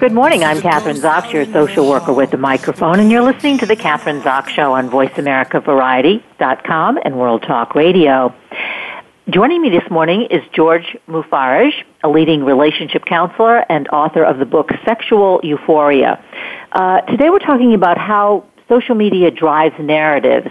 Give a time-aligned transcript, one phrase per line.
[0.00, 0.42] Good morning.
[0.42, 4.22] I'm Kathryn Zox, your social worker with the microphone, and you're listening to the Kathryn
[4.22, 8.34] Zox Show on VoiceAmericaVariety.com and World Talk Radio.
[9.30, 11.70] Joining me this morning is George Moufarrej,
[12.02, 16.20] a leading relationship counselor and author of the book Sexual Euphoria.
[16.72, 20.50] Uh, today we're talking about how social media drives narratives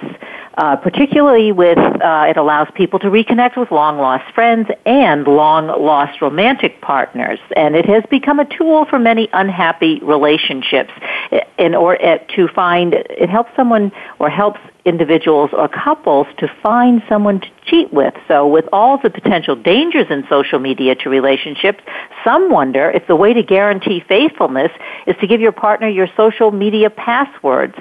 [0.58, 5.68] uh, particularly with uh, it allows people to reconnect with long lost friends and long
[5.68, 10.92] lost romantic partners, and it has become a tool for many unhappy relationships.
[11.58, 17.40] In uh, to find, it helps someone or helps individuals or couples to find someone
[17.40, 18.14] to cheat with.
[18.28, 21.80] So with all the potential dangers in social media to relationships,
[22.24, 24.72] some wonder if the way to guarantee faithfulness
[25.08, 27.76] is to give your partner your social media passwords.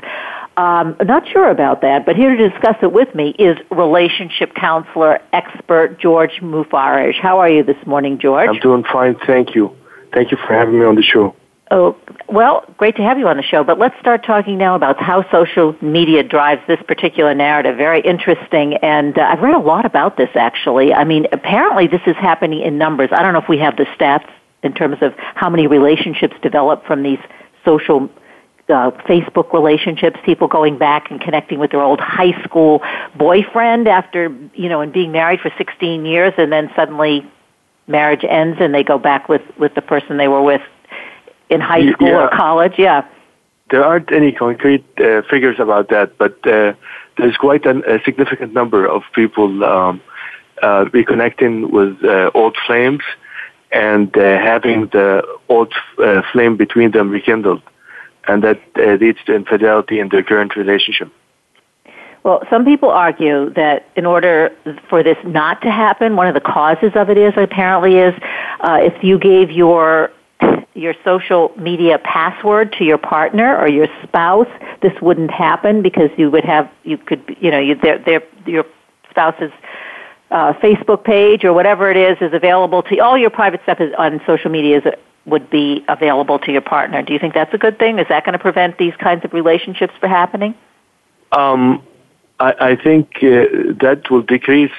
[0.56, 5.20] Um, not sure about that, but here to discuss it with me is relationship counselor
[5.32, 7.18] expert George Moufarrej.
[7.18, 8.48] How are you this morning, George?
[8.48, 9.74] I'm doing fine, thank you.
[10.12, 11.34] Thank you for having me on the show.
[11.70, 11.96] Oh,
[12.28, 15.24] well, great to have you on the show, but let's start talking now about how
[15.30, 17.78] social media drives this particular narrative.
[17.78, 20.92] Very interesting, and uh, I've read a lot about this actually.
[20.92, 23.08] I mean, apparently this is happening in numbers.
[23.10, 24.28] I don't know if we have the stats
[24.62, 27.18] in terms of how many relationships develop from these
[27.64, 28.10] social
[28.72, 32.82] uh, Facebook relationships, people going back and connecting with their old high school
[33.16, 37.24] boyfriend after, you know, and being married for 16 years and then suddenly
[37.86, 40.62] marriage ends and they go back with, with the person they were with
[41.50, 42.24] in high school yeah.
[42.24, 42.74] or college.
[42.78, 43.06] Yeah.
[43.70, 46.74] There aren't any concrete uh, figures about that, but uh,
[47.16, 50.00] there's quite an, a significant number of people um,
[50.62, 53.02] uh, reconnecting with uh, old flames
[53.70, 57.62] and uh, having the old uh, flame between them rekindled
[58.28, 61.12] and that uh, leads to infidelity in their current relationship.
[62.24, 64.54] Well, some people argue that in order
[64.88, 68.14] for this not to happen, one of the causes of it is apparently is
[68.60, 70.10] uh, if you gave your
[70.74, 74.48] your social media password to your partner or your spouse,
[74.80, 77.78] this wouldn't happen because you would have you could you know you
[78.46, 78.64] your
[79.10, 79.52] spouse's
[80.30, 83.92] uh, Facebook page or whatever it is is available to all your private stuff is
[83.98, 84.84] on social media is
[85.24, 87.02] would be available to your partner.
[87.02, 87.98] Do you think that's a good thing?
[87.98, 90.54] Is that going to prevent these kinds of relationships from happening?
[91.30, 91.82] Um,
[92.40, 94.72] I, I, think uh, that will decrease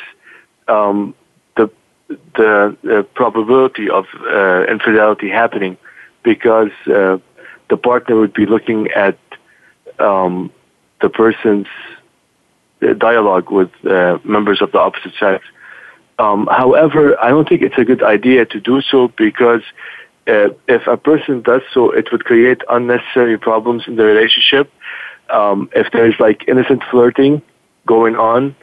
[0.68, 1.16] um,
[1.56, 5.78] the, the, probability of uh, infidelity happening
[6.24, 7.18] because uh,
[7.70, 9.18] the partner would be looking at
[10.00, 10.52] um,
[11.02, 11.68] the person's
[12.82, 15.44] uh, dialogue with uh, members of the opposite sex.
[16.20, 19.62] Um, however, I don't think it's a good idea to do so because
[20.28, 24.72] uh, if a person does so, it would create unnecessary problems in the relationship.
[25.30, 27.42] Um, if there's like innocent flirting
[27.86, 28.56] going on,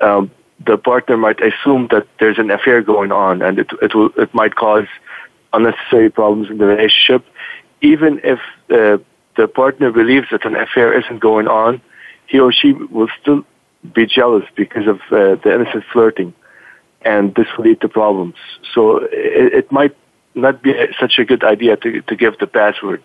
[0.00, 0.30] um,
[0.64, 4.32] the partner might assume that there's an affair going on, and it it will it
[4.34, 4.86] might cause
[5.52, 7.24] unnecessary problems in the relationship.
[7.80, 8.38] Even if
[8.70, 9.02] uh,
[9.36, 11.80] the partner believes that an affair isn't going on,
[12.26, 13.44] he or she will still
[13.94, 16.34] be jealous because of uh, the innocent flirting,
[17.02, 18.34] and this will lead to problems.
[18.74, 19.96] So it, it might
[20.34, 23.02] not be such a good idea to, to give the password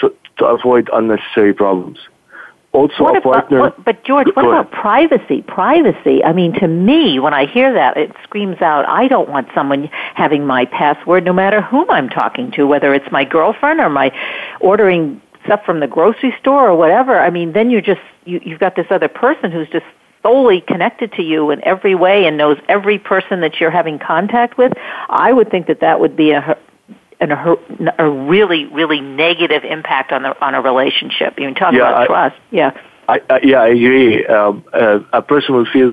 [0.00, 1.98] so to avoid unnecessary problems.
[2.72, 3.58] Also, what a partner.
[3.58, 5.42] About, what, but George, what about privacy?
[5.42, 6.22] Privacy.
[6.22, 9.88] I mean, to me, when I hear that, it screams out, "I don't want someone
[10.14, 14.12] having my password, no matter whom I'm talking to, whether it's my girlfriend or my
[14.60, 18.60] ordering stuff from the grocery store or whatever." I mean, then you're just you, you've
[18.60, 19.86] got this other person who's just
[20.22, 24.58] solely connected to you in every way and knows every person that you're having contact
[24.58, 24.72] with,
[25.08, 26.58] I would think that that would be a
[27.20, 27.56] an, a,
[27.98, 31.38] a really, really negative impact on the on a relationship.
[31.38, 32.36] You talk yeah, about I, trust.
[32.50, 32.70] Yeah.
[33.08, 34.26] I, I, yeah, I agree.
[34.26, 35.92] Um, uh, a person will feel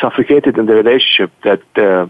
[0.00, 2.06] suffocated in the relationship that uh,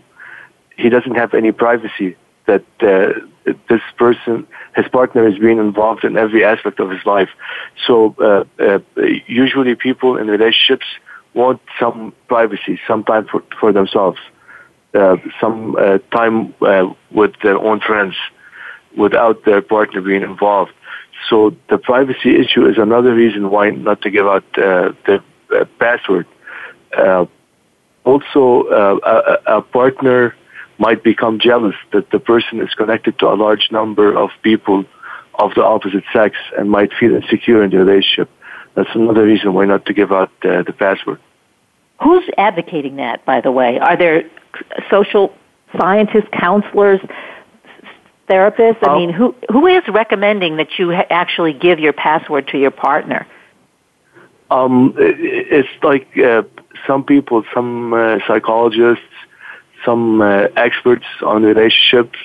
[0.77, 2.17] he doesn't have any privacy.
[2.47, 7.31] That uh, this person, his partner, is being involved in every aspect of his life.
[7.87, 8.81] So uh, uh,
[9.27, 10.87] usually, people in relationships
[11.35, 14.19] want some privacy, some time for, for themselves,
[14.95, 18.15] uh, some uh, time uh, with their own friends.
[18.97, 20.73] without their partner being involved.
[21.29, 25.23] So the privacy issue is another reason why not to give out uh, the
[25.55, 26.27] uh, password.
[26.97, 27.27] Uh,
[28.05, 30.35] also, uh, a, a, partner
[30.79, 34.85] might become jealous that the person is connected to a large number of people
[35.35, 38.31] of the opposite sex and might feel insecure in the relationship.
[38.81, 41.21] That's another reason why not to give out uh, the password.
[42.03, 43.79] Who's advocating that, by the way?
[43.79, 44.25] Are there
[44.91, 45.35] social
[45.79, 46.99] scientists, counselors,
[48.27, 48.79] therapists?
[48.89, 52.71] I mean, who who is recommending that you ha- actually give your password to your
[52.71, 53.27] partner?
[54.51, 56.45] Um, it's like uh,
[56.87, 59.05] some people, some uh, psychologists,
[59.85, 62.19] some uh, experts on relationships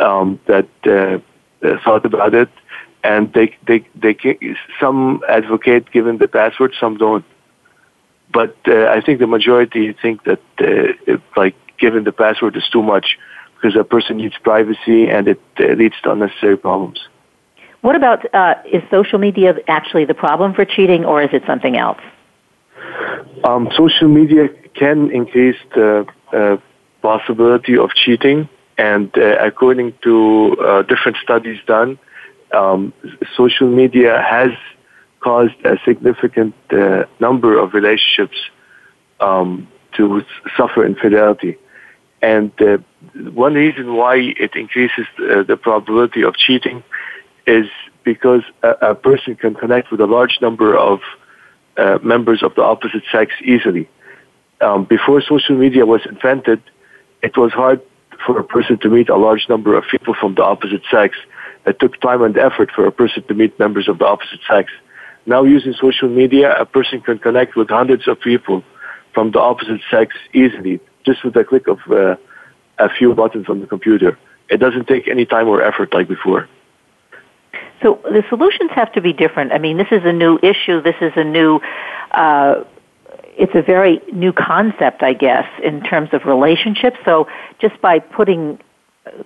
[0.00, 2.50] um, that uh, thought about it,
[3.04, 4.16] and they they they
[4.80, 7.24] some advocate giving the password, some don't.
[8.32, 12.82] But uh, I think the majority think that uh, like giving the password is too
[12.82, 13.18] much
[13.54, 17.00] because a person needs privacy and it uh, leads to unnecessary problems.
[17.82, 21.76] What about uh, is social media actually the problem for cheating, or is it something
[21.76, 22.00] else?
[23.44, 26.56] Um, social media can increase the uh,
[27.02, 31.98] possibility of cheating, and uh, according to uh, different studies done,
[32.52, 32.92] um,
[33.36, 34.50] social media has
[35.20, 38.36] caused a significant uh, number of relationships
[39.20, 40.24] um, to
[40.56, 41.56] suffer infidelity.
[42.20, 42.78] And uh,
[43.32, 46.82] one reason why it increases uh, the probability of cheating
[47.46, 47.66] is
[48.04, 51.00] because a, a, person can connect with a large number of
[51.76, 53.88] uh, members of the opposite sex easily.
[54.60, 56.62] Um, before social media was invented,
[57.22, 57.80] it was hard
[58.24, 61.16] for a person to meet a large number of people from the opposite sex.
[61.66, 64.72] It took time and effort for a person to meet members of the opposite sex.
[65.26, 68.64] Now, using social media, a person can connect with hundreds of people
[69.14, 72.16] from the opposite sex easily, just with a click of uh,
[72.78, 74.18] a few buttons on the computer.
[74.48, 76.48] It doesn't take any time or effort like before.
[77.82, 79.52] So the solutions have to be different.
[79.52, 80.80] I mean, this is a new issue.
[80.82, 81.60] This is a new,
[82.12, 82.64] uh,
[83.36, 86.96] it's a very new concept, I guess, in terms of relationships.
[87.04, 87.28] So
[87.60, 88.58] just by putting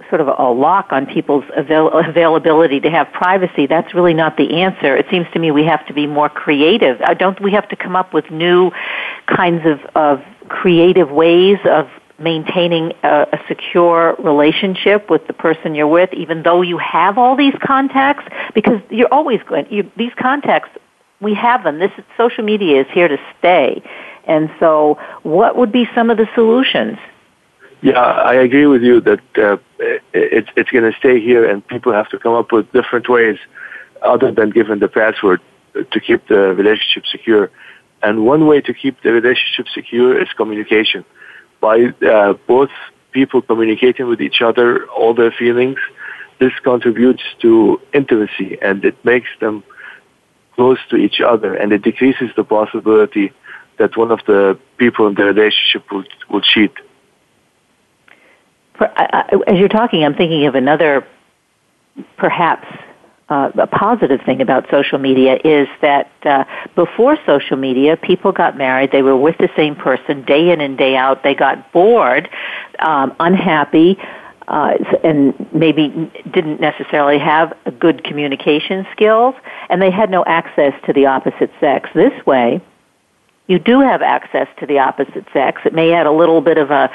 [0.09, 4.63] sort of a lock on people's avail- availability to have privacy, that's really not the
[4.63, 4.97] answer.
[4.97, 7.01] It seems to me we have to be more creative.
[7.01, 8.71] Uh, don't we have to come up with new
[9.27, 11.89] kinds of, of creative ways of
[12.19, 17.37] maintaining a, a, secure relationship with the person you're with, even though you have all
[17.37, 18.25] these contacts,
[18.55, 19.67] because you're always going.
[19.71, 20.71] You, these contacts,
[21.21, 21.79] we have them.
[21.79, 23.83] This social media is here to stay,
[24.25, 26.99] and so what would be some of the solutions?
[27.87, 29.59] Yeah, I agree with you that uh,
[30.13, 33.39] it's it's going to stay here, and people have to come up with different ways
[34.03, 35.41] other than giving the password
[35.93, 37.49] to keep the relationship secure.
[38.03, 41.05] And one way to keep the relationship secure is communication
[41.61, 42.71] by uh, both
[43.13, 45.79] people communicating with each other all their feelings,
[46.41, 49.63] this contributes to intimacy and it makes them
[50.57, 53.33] close to each other and it decreases the possibility
[53.79, 56.73] that one of the people in the relationship will, will cheat.
[58.81, 61.07] As you're talking, I'm thinking of another
[62.17, 62.67] perhaps
[63.29, 66.45] uh, a positive thing about social media is that uh,
[66.77, 68.93] before social media, people got married.
[68.93, 71.25] They were with the same person day in and day out.
[71.25, 72.29] They got bored,
[72.79, 73.99] um, unhappy,
[74.47, 79.35] uh, and maybe didn't necessarily have good communication skills,
[79.69, 81.91] and they had no access to the opposite sex.
[81.95, 82.61] This way,
[83.49, 85.63] you do have access to the opposite sex.
[85.65, 86.91] It may add a little bit of a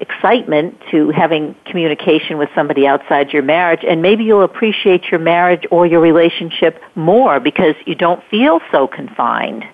[0.00, 5.64] excitement to having communication with somebody outside your marriage and maybe you'll appreciate your marriage
[5.70, 9.64] or your relationship more because you don't feel so confined.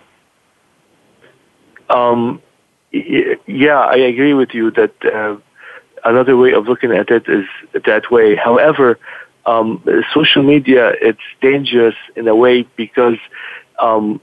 [1.88, 2.42] Um,
[2.92, 5.36] yeah, I agree with you that uh,
[6.04, 7.46] another way of looking at it is
[7.86, 8.36] that way.
[8.36, 8.98] However,
[9.46, 9.82] um,
[10.12, 13.16] social media it's dangerous in a way because
[13.78, 14.20] um,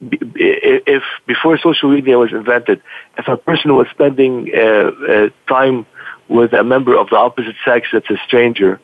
[0.00, 2.80] if before social media was invented,
[3.16, 5.86] if a person was spending uh, uh, time
[6.28, 8.80] with a member of the opposite sex that's a stranger,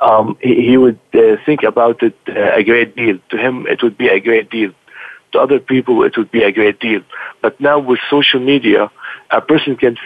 [0.00, 3.18] um, he, he, would uh, think about it uh, a great deal.
[3.30, 4.72] To him, it would be a great deal.
[5.32, 7.02] To other people, it would be a great deal.
[7.42, 8.90] But now with social media,
[9.30, 9.96] a person can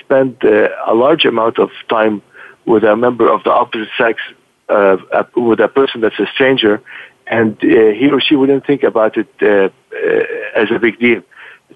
[0.00, 2.22] spend uh, a large amount of time
[2.66, 4.20] with a member of the opposite sex,
[4.68, 4.96] uh,
[5.36, 6.82] with a person that's a stranger,
[7.30, 10.24] and uh, he or she wouldn't think about it uh, uh,
[10.56, 11.22] as a big deal.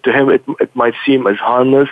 [0.05, 1.91] To him, it, it might seem as harmless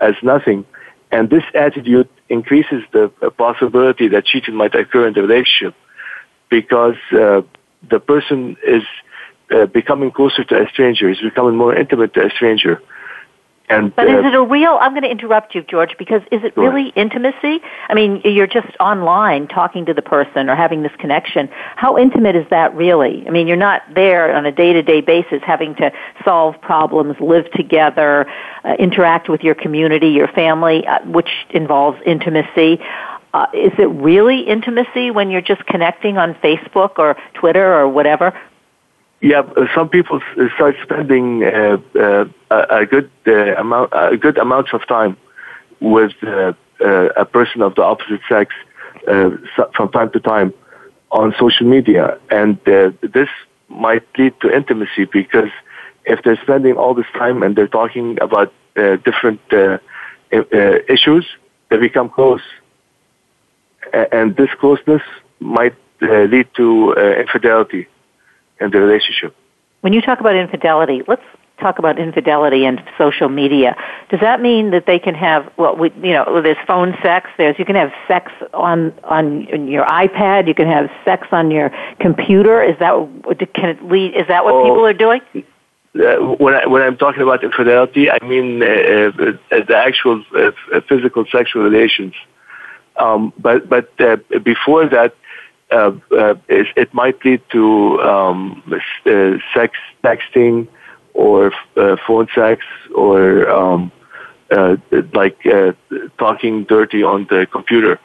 [0.00, 0.64] as nothing.
[1.10, 5.74] And this attitude increases the possibility that cheating might occur in the relationship
[6.48, 7.42] because uh,
[7.90, 8.82] the person is
[9.50, 12.80] uh, becoming closer to a stranger, is becoming more intimate to a stranger.
[13.78, 14.78] And, but uh, is it a real?
[14.80, 17.60] I'm going to interrupt you, George, because is it really intimacy?
[17.88, 21.48] I mean, you're just online talking to the person or having this connection.
[21.76, 23.24] How intimate is that really?
[23.26, 25.92] I mean, you're not there on a day-to-day basis having to
[26.24, 28.26] solve problems, live together,
[28.64, 32.80] uh, interact with your community, your family, uh, which involves intimacy.
[33.34, 38.38] Uh, is it really intimacy when you're just connecting on Facebook or Twitter or whatever?
[39.22, 40.20] Yeah, some people
[40.56, 45.16] start spending uh, uh, a good uh, amount, a good amounts of time
[45.80, 48.52] with uh, uh, a person of the opposite sex
[49.06, 49.30] uh,
[49.76, 50.52] from time to time
[51.12, 53.28] on social media, and this
[53.68, 55.50] might lead to intimacy because
[56.04, 58.52] if they're spending all this time and they're talking about
[59.04, 59.40] different
[60.88, 61.26] issues,
[61.70, 62.42] they become close,
[64.10, 65.02] and this closeness
[65.38, 67.86] might lead to infidelity
[68.60, 69.34] in the relationship.
[69.80, 71.22] When you talk about infidelity, let's
[71.60, 73.76] talk about infidelity and social media.
[74.10, 77.30] Does that mean that they can have well, we, you know, there's phone sex.
[77.38, 80.48] There's you can have sex on on your iPad.
[80.48, 82.62] You can have sex on your computer.
[82.62, 82.92] Is that
[83.54, 84.14] can it lead?
[84.14, 84.64] Is that what Oh.
[84.64, 85.20] people are doing?
[85.94, 90.80] Uh, when I, when I'm talking about infidelity, I mean uh, uh, the actual uh,
[90.88, 92.14] physical sexual relations.
[92.96, 95.14] Um, but but uh, before that,
[95.72, 98.62] uh, uh, it, it might lead to um,
[99.06, 100.68] uh, sex texting
[101.14, 102.64] or uh, phone sex
[102.94, 103.92] or um,
[104.50, 104.76] uh,
[105.14, 105.72] like uh,
[106.18, 107.98] talking dirty on the computer.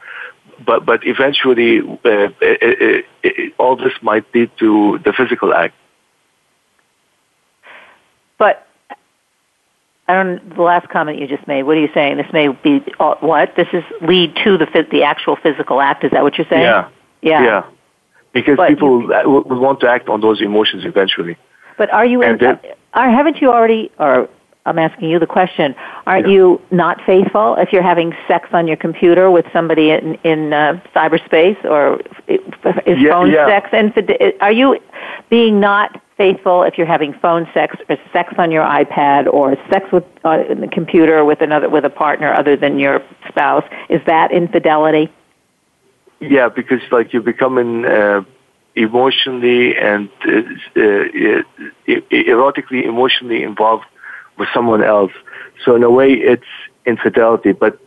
[0.64, 5.74] But but eventually, uh, it, it, it, all this might lead to the physical act.
[8.38, 8.66] But
[10.08, 10.56] I don't.
[10.56, 11.62] The last comment you just made.
[11.62, 12.16] What are you saying?
[12.16, 13.54] This may be uh, what?
[13.56, 16.02] This is lead to the the actual physical act.
[16.02, 16.62] Is that what you're saying?
[16.62, 16.88] Yeah.
[17.22, 17.42] Yeah.
[17.42, 17.64] Yeah.
[18.32, 21.36] Because But people will will want to act on those emotions eventually.
[21.76, 22.22] But are you?
[22.22, 22.60] And In, then-
[22.94, 23.90] are, haven't you already?
[23.98, 24.28] Or
[24.66, 25.74] I'm asking you the question.
[26.06, 26.34] Aren't Yeah.
[26.34, 30.80] you not faithful if you're having sex on your computer with somebody in in uh,
[30.94, 33.46] cyberspace or is Yeah, phone yeah.
[33.46, 33.70] sex?
[33.72, 33.92] And
[34.40, 34.78] are you
[35.30, 39.90] being not faithful if you're having phone sex or sex on your iPad or sex
[39.90, 43.64] with uh, in the computer with another with a partner other than your spouse?
[43.88, 45.10] Is that infidelity?
[46.20, 48.22] Yeah, because like you're becoming uh,
[48.74, 50.30] emotionally and uh,
[50.76, 51.42] uh,
[52.10, 53.84] erotically emotionally involved
[54.38, 55.12] with someone else.
[55.64, 56.50] So in a way, it's
[56.86, 57.52] infidelity.
[57.52, 57.78] But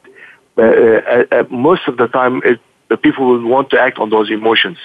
[0.58, 2.60] uh, uh, uh, most of the time, it,
[2.90, 4.78] the people will want to act on those emotions,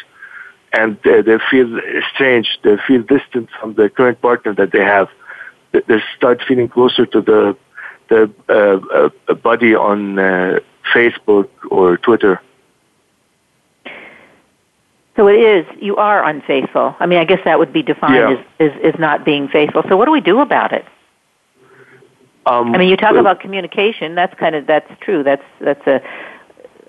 [0.73, 1.81] and they feel
[2.13, 2.59] strange.
[2.63, 5.09] They feel distant from the current partner that they have.
[5.73, 5.83] They-
[6.17, 7.57] start feeling closer to the
[8.09, 10.17] the buddy on
[10.95, 12.41] Facebook or Twitter.
[15.17, 15.67] So it is.
[15.81, 16.95] You are unfaithful.
[17.01, 18.45] I mean, I guess that would be defined Yeah.
[18.61, 19.83] as, as as not being faithful.
[19.89, 20.85] So what do we do about it?
[22.45, 24.15] Um, I mean, you talk well, about communication.
[24.15, 25.23] That's kind of that's true.
[25.25, 26.01] That's that's a.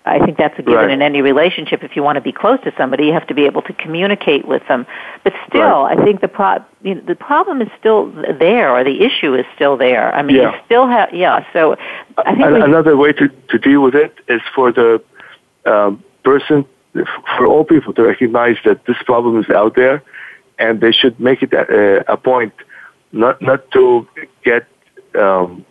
[0.06, 0.90] I think that's a given Right.
[0.90, 1.84] in any relationship.
[1.84, 4.48] If you want to be close to somebody, you have to be able to communicate
[4.48, 4.86] with them.
[5.26, 9.04] But still, I think the pro- you know, the problem is still there, or the
[9.04, 10.16] issue is still there.
[10.16, 10.54] I mean, Yeah.
[10.54, 11.46] you still have yeah.
[11.52, 11.76] So
[12.18, 15.02] I think An- we, another way to, to deal with it is for the
[15.66, 16.66] um, person,
[17.38, 20.04] for all people to recognize that this problem is out there,
[20.60, 22.54] and they should make it a, a point
[23.12, 24.08] not not to
[24.44, 24.68] get
[25.16, 25.66] um,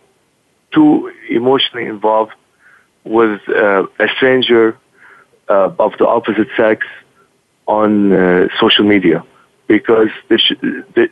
[0.71, 2.33] too emotionally involved
[3.03, 4.77] with uh, a stranger
[5.49, 6.85] uh, of the opposite sex
[7.67, 9.23] on uh, social media,
[9.67, 10.59] because they should
[10.95, 11.07] they,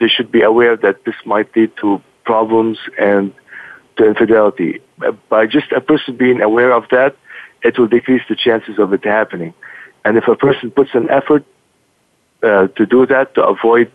[0.00, 3.32] they should be aware that this might lead to problems and
[3.96, 4.80] to infidelity.
[5.02, 7.16] Uh, By just a person being aware of that,
[7.66, 9.52] it will decrease the chances of it happening.
[10.04, 11.44] And if a person puts an effort
[12.42, 13.90] uh, to do that, to avoid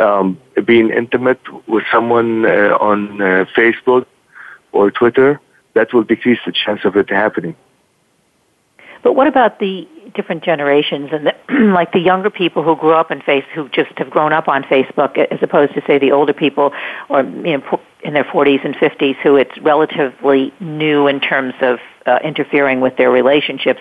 [0.00, 4.06] um, being intimate with someone uh, on uh, Facebook
[4.72, 5.40] or Twitter,
[5.74, 7.54] that will decrease the chance of it happening.
[9.02, 11.34] But what about the different generations and the,
[11.74, 14.62] like the younger people who grew up in face who just have grown up on
[14.62, 16.72] Facebook as opposed to say the older people
[17.08, 21.78] or you know in their 40s and 50s who it's relatively new in terms of
[22.06, 23.80] uh, interfering with their relationships.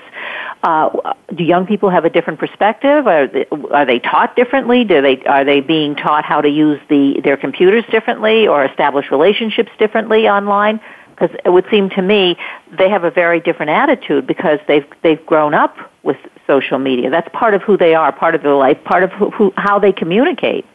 [0.64, 3.06] Uh, do young people have a different perspective?
[3.08, 4.84] Are they, are they taught differently?
[4.84, 9.12] Do they are they being taught how to use the their computers differently or establish
[9.12, 10.80] relationships differently online?
[11.14, 12.36] because it would seem to me
[12.78, 17.10] they have a very different attitude because they've they've grown up with social media.
[17.10, 19.80] That's part of who they are, part of their life, part of who, who how
[19.80, 20.66] they communicate.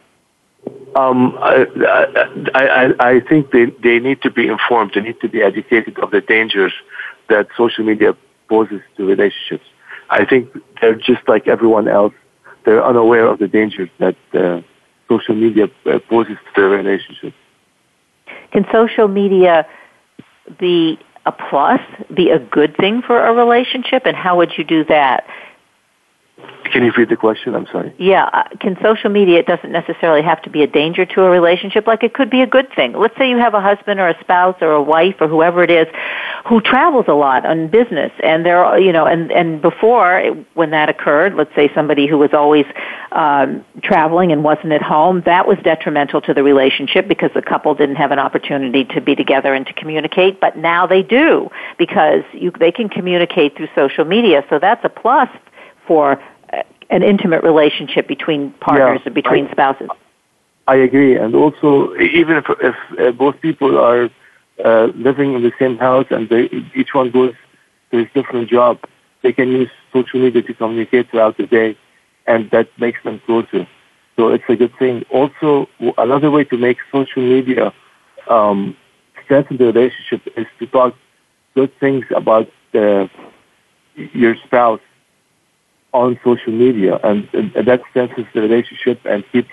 [0.95, 1.65] Um, I,
[2.53, 4.91] I, I, I think they, they need to be informed.
[4.95, 6.73] They need to be educated of the dangers
[7.29, 8.15] that social media
[8.47, 9.65] poses to relationships.
[10.09, 10.49] I think
[10.81, 12.13] they're just like everyone else.
[12.65, 14.61] They're unaware of the dangers that uh,
[15.07, 17.35] social media uh, poses to their relationships.
[18.51, 19.67] can social media
[20.59, 21.81] be a plus,
[22.13, 25.25] be a good thing for a relationship, and how would you do that?
[26.71, 27.55] Can you repeat the question?
[27.55, 27.93] I'm sorry.
[27.97, 31.29] Yeah, uh, can social media, it doesn't necessarily have to be a danger to a
[31.29, 32.93] relationship, like it could be a good thing.
[32.93, 35.71] Let's say you have a husband or a spouse or a wife or whoever it
[35.71, 35.87] is
[36.45, 40.21] who travels a lot on business and they're, you know, and, and before
[40.53, 42.65] when that occurred, let's say somebody who was always
[43.13, 47.73] um, traveling and wasn't at home, that was detrimental to the relationship because the couple
[47.73, 52.23] didn't have an opportunity to be together and to communicate, but now they do because
[52.33, 54.45] you, they can communicate through social media.
[54.49, 55.29] So that's a plus
[55.89, 56.21] for
[56.91, 59.89] an intimate relationship between partners yeah, or between I, spouses.
[60.67, 64.09] I agree, and also even if, if uh, both people are
[64.63, 66.43] uh, living in the same house and they,
[66.75, 67.33] each one goes
[67.89, 68.77] to his different job,
[69.23, 71.75] they can use social media to communicate throughout the day,
[72.27, 73.67] and that makes them closer.
[74.15, 75.05] So it's a good thing.
[75.09, 75.67] Also,
[75.97, 77.73] another way to make social media
[78.29, 78.77] um,
[79.23, 80.93] strengthen the relationship is to talk
[81.55, 83.09] good things about the,
[83.95, 84.81] your spouse
[85.93, 89.49] on social media, and, and that strengthens the relationship and keeps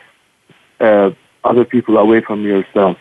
[0.81, 1.11] uh,
[1.45, 2.99] other people away from yourself.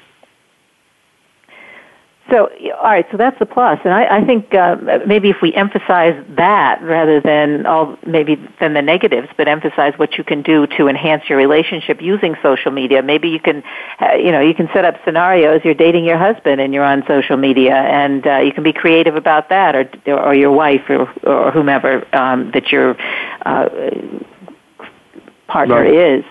[2.32, 5.54] So, all right, so that's the plus, and I, I think uh, maybe if we
[5.54, 10.66] emphasize that rather than all maybe than the negatives, but emphasize what you can do
[10.76, 13.04] to enhance your relationship using social media.
[13.04, 13.62] Maybe you can,
[14.02, 15.62] uh, you know, you can set up scenarios.
[15.64, 19.16] You're dating your husband and you're on social media, and uh, you can be creative
[19.16, 22.98] about that, or or your wife or or whomever um, that your
[23.46, 23.70] uh,
[25.48, 25.94] partner right.
[25.94, 26.26] is.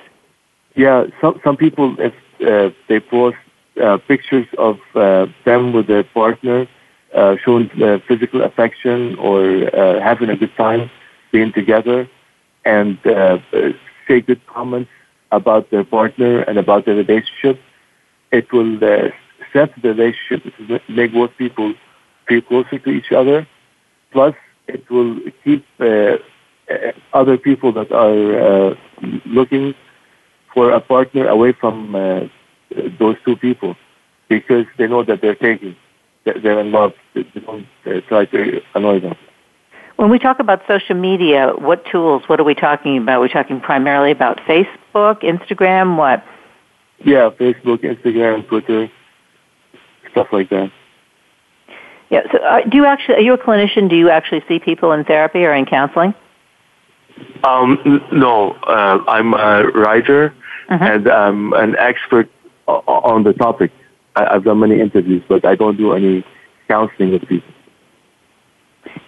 [0.74, 3.36] Yeah, some some people if uh, they post
[3.80, 6.66] uh, pictures of uh, them with their partner,
[7.14, 7.68] uh, showing
[8.08, 9.40] physical affection or
[9.74, 10.90] uh, having a good time
[11.32, 12.08] being together,
[12.64, 13.38] and uh,
[14.06, 14.90] say good comments
[15.32, 17.60] about their partner and about their relationship.
[18.30, 19.10] It will uh,
[19.52, 20.46] set the relationship.
[20.46, 21.74] It will make both people
[22.28, 23.46] feel closer to each other.
[24.12, 24.34] Plus,
[24.68, 25.64] it will keep
[27.12, 28.74] other people that are uh,
[29.26, 29.74] looking
[30.52, 31.94] for a partner away from
[32.98, 33.76] those two people
[34.28, 35.76] because they know that they're taking,
[36.24, 36.92] they're in love.
[37.14, 37.66] They don't
[38.08, 39.16] try to annoy them.
[39.96, 43.20] When we talk about social media, what tools, what are we talking about?
[43.20, 46.24] We're talking primarily about Facebook, Instagram, what?
[47.04, 48.90] Yeah, Facebook, Instagram, Twitter,
[50.10, 50.72] stuff like that.
[52.10, 52.22] Yeah.
[52.32, 53.16] So, uh, do you actually?
[53.16, 53.88] Are you a clinician?
[53.88, 56.14] Do you actually see people in therapy or in counseling?
[57.44, 60.34] Um, no, uh, I'm a writer
[60.68, 60.84] uh-huh.
[60.84, 62.28] and I'm an expert
[62.66, 63.70] on the topic.
[64.16, 66.24] I, have done many interviews, but I don't do any
[66.68, 67.52] counseling with people.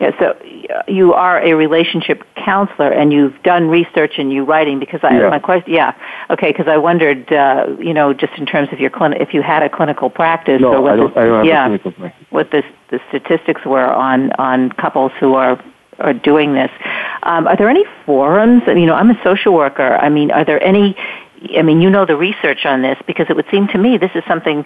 [0.00, 0.36] Yeah, so
[0.88, 4.78] you are a relationship counselor, and you've done research and you writing.
[4.78, 5.28] Because I, yeah.
[5.28, 5.94] my question, yeah,
[6.30, 6.50] okay.
[6.50, 9.62] Because I wondered, uh, you know, just in terms of your clinic, if you had
[9.62, 11.92] a clinical practice, no, or what I don't, the, I don't have yeah, a clinical
[11.92, 12.26] practice.
[12.30, 15.62] what the the statistics were on on couples who are
[15.98, 16.70] are doing this.
[17.22, 18.62] Um, are there any forums?
[18.66, 19.96] I mean, You know, I'm a social worker.
[19.96, 20.96] I mean, are there any
[21.56, 24.12] I mean, you know the research on this because it would seem to me this
[24.14, 24.64] is something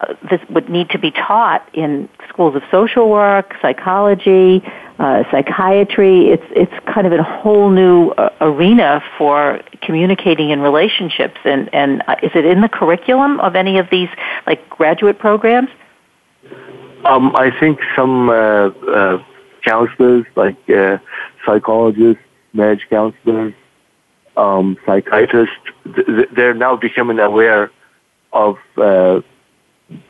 [0.00, 4.62] uh, this would need to be taught in schools of social work, psychology,
[4.98, 6.28] uh, psychiatry.
[6.28, 11.38] It's it's kind of a whole new uh, arena for communicating in relationships.
[11.44, 14.10] And and uh, is it in the curriculum of any of these
[14.46, 15.70] like graduate programs?
[17.06, 19.24] Um, I think some uh, uh,
[19.64, 20.56] counselors, like
[21.46, 23.54] psychologists, marriage counselors,
[24.36, 25.54] um, psychiatrists,
[26.34, 27.70] they're now becoming aware
[28.32, 29.20] of uh,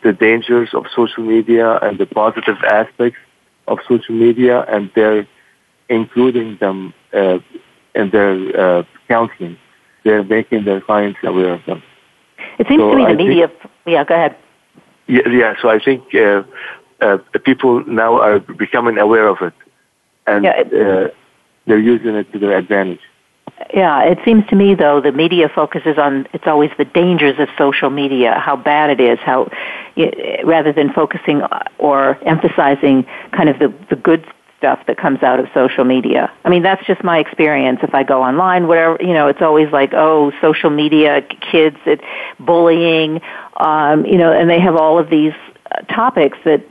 [0.03, 3.19] the dangers of social media and the positive aspects
[3.69, 5.27] of social media, and they're
[5.89, 7.39] including them uh,
[7.95, 9.57] in their uh, counseling.
[10.05, 11.83] They're making their clients aware of them.
[12.59, 13.49] It seems so to me the I media.
[13.49, 14.37] Think, yeah, go ahead.
[15.09, 15.55] Yeah, yeah.
[15.61, 16.43] So I think uh,
[17.01, 19.55] uh, people now are becoming aware of it,
[20.27, 21.11] and yeah, it, uh,
[21.67, 23.01] they're using it to their advantage.
[23.73, 27.49] Yeah, it seems to me though the media focuses on it's always the dangers of
[27.57, 29.51] social media, how bad it is, how
[30.45, 31.43] rather than focusing
[31.79, 34.27] or emphasizing kind of the the good
[34.59, 36.33] stuff that comes out of social media.
[36.45, 37.81] I mean, that's just my experience.
[37.83, 42.01] If I go online, whatever, you know, it's always like, oh, social media, kids, it,
[42.41, 43.21] bullying,
[43.59, 45.35] um, you know, and they have all of these
[45.71, 46.65] uh, topics that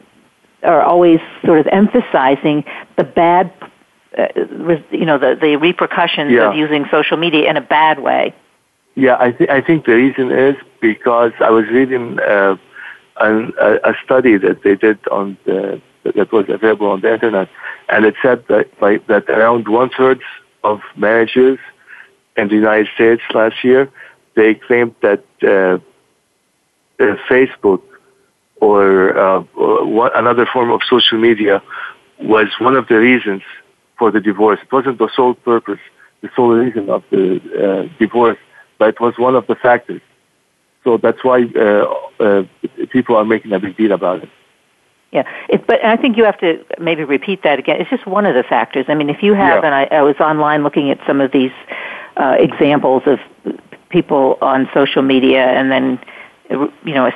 [0.64, 2.64] are always sort of emphasizing
[2.98, 3.68] the bad uh,
[4.92, 6.50] you know the the repercussions yeah.
[6.50, 8.34] of using social media in a bad way.
[8.96, 12.56] Yeah, I think I think the reason is because I was reading uh,
[13.20, 17.50] an, a, a study that they did on the that was available on the internet,
[17.90, 20.22] and it said that by, that around one third
[20.64, 21.58] of marriages
[22.38, 23.90] in the United States last year,
[24.36, 25.78] they claimed that uh,
[27.04, 27.82] uh, Facebook
[28.62, 31.62] or, uh, or another form of social media
[32.20, 33.42] was one of the reasons
[33.98, 34.60] for the divorce.
[34.62, 35.80] It wasn't the sole purpose,
[36.22, 38.38] the sole reason of the uh, divorce,
[38.78, 40.02] but it was one of the factors.
[40.84, 42.44] So that's why uh, uh,
[42.90, 44.30] people are making a big deal about it.
[45.12, 47.80] Yeah, it, but I think you have to maybe repeat that again.
[47.80, 48.86] It's just one of the factors.
[48.90, 49.66] I mean, if you have, yeah.
[49.66, 51.54] and I, I was online looking at some of these
[52.18, 53.20] uh, examples of
[53.90, 56.00] people on social media, and then
[56.50, 57.10] you know,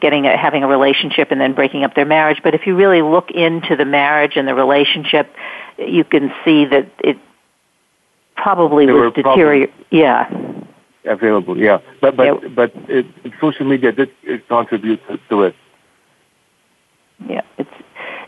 [0.00, 2.40] getting a, having a relationship and then breaking up their marriage.
[2.42, 5.32] But if you really look into the marriage and the relationship,
[5.78, 7.18] you can see that it
[8.36, 9.74] probably there was deteriorating.
[9.90, 10.28] Yeah.
[11.04, 12.48] Available, yeah, but but yeah.
[12.54, 13.06] but it,
[13.40, 14.10] social media did
[14.48, 15.56] contribute to it.
[17.26, 17.70] Yeah, it's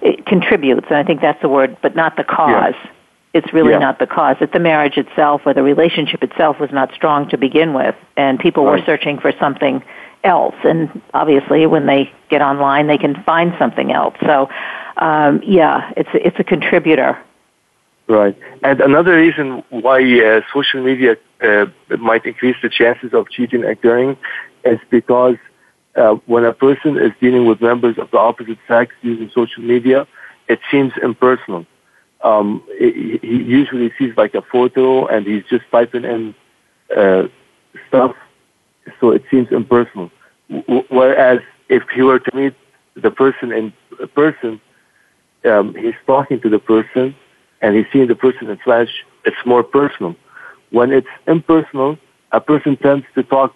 [0.00, 2.74] it contributes, and I think that's the word, but not the cause.
[2.74, 2.90] Yeah.
[3.34, 3.78] It's really yeah.
[3.78, 4.36] not the cause.
[4.40, 8.38] That the marriage itself or the relationship itself was not strong to begin with, and
[8.38, 8.80] people right.
[8.80, 9.82] were searching for something
[10.24, 10.54] else.
[10.64, 14.14] And obviously, when they get online, they can find something else.
[14.24, 14.48] So,
[14.96, 17.18] um, yeah, it's it's a contributor.
[18.08, 18.36] Right.
[18.62, 21.66] And another reason why uh, social media uh,
[21.98, 24.16] might increase the chances of cheating occurring
[24.64, 25.36] is because
[25.96, 30.06] uh, when a person is dealing with members of the opposite sex using social media,
[30.48, 31.64] it seems impersonal.
[32.22, 36.34] Um, he usually sees like a photo and he's just typing in
[36.96, 37.28] uh,
[37.88, 38.14] stuff
[39.00, 40.10] so it seems impersonal.
[40.88, 42.54] Whereas if he were to meet
[42.94, 43.72] the person in
[44.14, 44.60] person,
[45.44, 47.14] um, he's talking to the person
[47.60, 49.04] and he's seeing the person in flesh.
[49.24, 50.16] It's more personal.
[50.70, 51.98] When it's impersonal,
[52.32, 53.54] a person tends to talk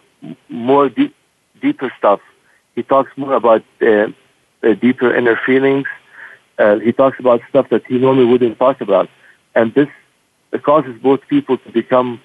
[0.49, 1.15] more deep,
[1.61, 2.21] deeper stuff.
[2.75, 4.09] He talks more about uh,
[4.63, 5.87] uh, deeper inner feelings.
[6.59, 9.09] Uh, he talks about stuff that he normally wouldn't talk about,
[9.55, 9.89] and this
[10.63, 12.21] causes both people to become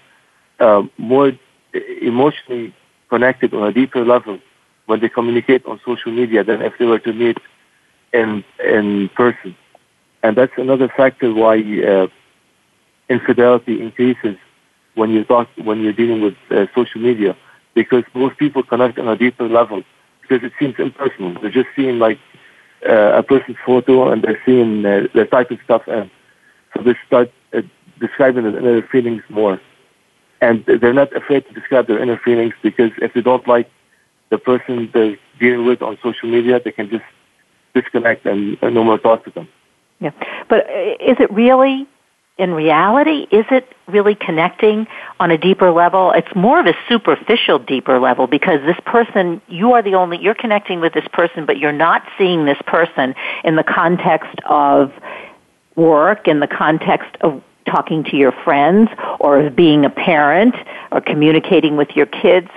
[0.59, 1.33] uh, more
[2.01, 2.73] emotionally
[3.11, 4.39] connected on a deeper level
[4.87, 7.37] when they communicate on social media than if they were to meet
[8.19, 8.43] in
[8.77, 9.51] in person.
[10.23, 11.55] And that's another factor why
[11.91, 12.07] uh,
[13.15, 14.37] infidelity increases
[14.99, 17.31] when you talk when you're dealing with uh, social media
[17.73, 19.79] because most people connect on a deeper level
[20.21, 21.31] because it seems impersonal.
[21.41, 22.19] They're just seeing like
[22.87, 26.09] uh, a person's photo and they're seeing uh, they're typing stuff and
[26.73, 27.61] so they start uh,
[27.99, 29.59] describing their feelings more
[30.41, 33.69] and they're not afraid to describe their inner feelings because if they don't like
[34.29, 37.03] the person they're dealing with on social media, they can just
[37.73, 39.47] disconnect and, and no more talk to them.
[39.99, 40.11] Yeah,
[40.49, 41.87] but uh, is it really,
[42.37, 44.87] in reality, is it really connecting
[45.19, 46.11] on a deeper level?
[46.11, 50.33] It's more of a superficial, deeper level because this person, you are the only, you're
[50.33, 54.91] connecting with this person, but you're not seeing this person in the context of
[55.75, 60.55] work, in the context of talking to your friends or as being a parent
[60.91, 62.49] or communicating with your kids.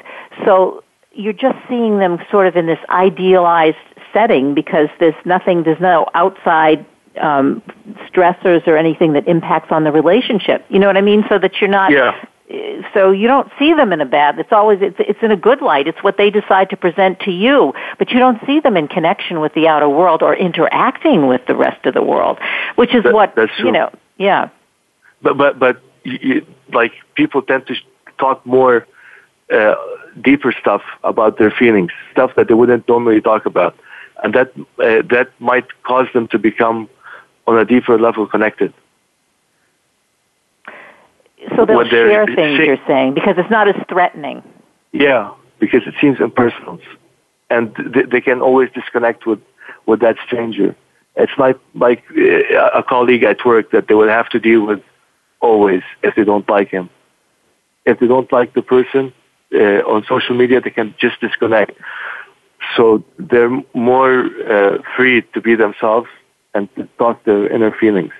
[0.44, 3.76] So you're just seeing them sort of in this idealized
[4.12, 6.84] setting because there's nothing, there's no outside
[7.20, 7.62] um,
[8.08, 10.64] stressors or anything that impacts on the relationship.
[10.68, 11.24] You know what I mean?
[11.28, 11.92] So that you're not.
[11.92, 12.24] Yeah.
[12.92, 14.38] So you don't see them in a bad.
[14.38, 15.88] It's always it's it's in a good light.
[15.88, 19.40] It's what they decide to present to you, but you don't see them in connection
[19.40, 22.38] with the outer world or interacting with the rest of the world,
[22.76, 23.90] which is that, what you know.
[24.18, 24.50] Yeah
[25.24, 27.74] but but but you, like people tend to
[28.18, 28.86] talk more
[29.52, 29.74] uh,
[30.20, 33.74] deeper stuff about their feelings, stuff that they wouldn't normally talk about,
[34.22, 36.88] and that uh, that might cause them to become
[37.46, 38.72] on a deeper level connected.
[41.56, 44.42] So they'll share things you're saying because it's not as threatening.
[44.92, 46.78] Yeah, because it seems impersonal,
[47.50, 49.40] and they, they can always disconnect with
[49.86, 50.76] with that stranger.
[51.16, 54.82] It's like like uh, a colleague at work that they would have to deal with
[55.44, 56.86] always if they don't like him.
[57.84, 59.12] If they don't like the person
[59.54, 61.72] uh, on social media, they can just disconnect.
[62.76, 66.08] So they're more uh, free to be themselves
[66.54, 68.12] and to talk their inner feelings.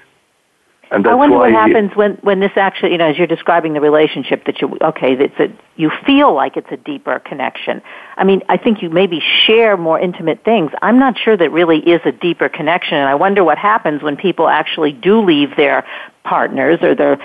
[0.91, 3.73] And that's I wonder what happens when, when this actually, you know, as you're describing
[3.73, 7.83] the relationship that you, okay, it's a, you feel like it's a deeper connection.
[8.17, 10.71] I mean, I think you maybe share more intimate things.
[10.83, 14.17] I'm not sure that really is a deeper connection, and I wonder what happens when
[14.17, 15.85] people actually do leave their
[16.25, 17.19] partners or their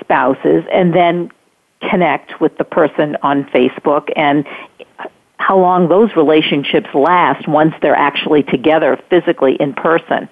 [0.00, 1.30] spouses and then
[1.88, 4.46] connect with the person on Facebook and
[5.36, 10.28] how long those relationships last once they're actually together physically in person.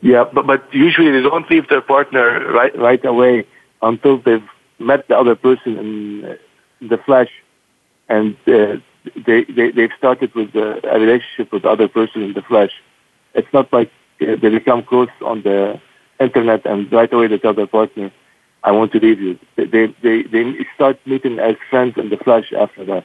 [0.00, 3.46] Yeah, but but usually they don't leave their partner right right away
[3.82, 4.48] until they've
[4.78, 7.30] met the other person in the flesh,
[8.08, 8.76] and uh,
[9.26, 12.72] they, they they've started with a relationship with the other person in the flesh.
[13.34, 13.90] It's not like
[14.22, 15.78] uh, they become close on the
[16.20, 18.10] internet and right away they tell their partner,
[18.62, 19.66] "I want to leave you." They
[20.02, 23.04] they they start meeting as friends in the flesh after that,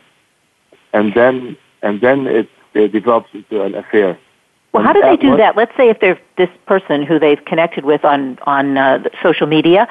[0.94, 4.18] and then and then it uh, develops into an affair.
[4.76, 5.56] Well, how do they do that?
[5.56, 9.88] Let's say if they're this person who they've connected with on on uh, social media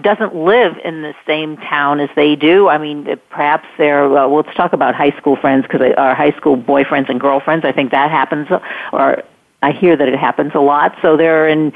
[0.00, 2.68] doesn't live in the same town as they do.
[2.68, 4.04] I mean, perhaps they're.
[4.04, 7.64] Uh, well, let's talk about high school friends because our high school boyfriends and girlfriends.
[7.64, 8.46] I think that happens,
[8.92, 9.24] or
[9.62, 10.96] I hear that it happens a lot.
[11.02, 11.72] So they're in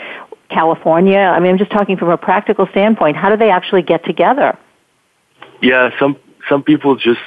[0.53, 1.19] California.
[1.19, 3.17] I mean, I'm just talking from a practical standpoint.
[3.17, 4.59] How do they actually get together?
[5.61, 6.17] Yeah, some
[6.49, 7.21] some people just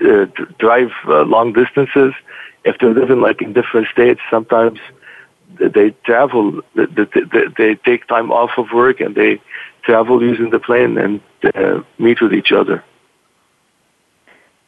[0.00, 0.26] uh,
[0.58, 2.14] drive uh, long distances
[2.64, 4.78] if they're living like in different states, sometimes
[5.58, 9.40] they travel, they, they, they take time off of work and they
[9.82, 11.20] travel using the plane and
[11.54, 12.82] uh, meet with each other.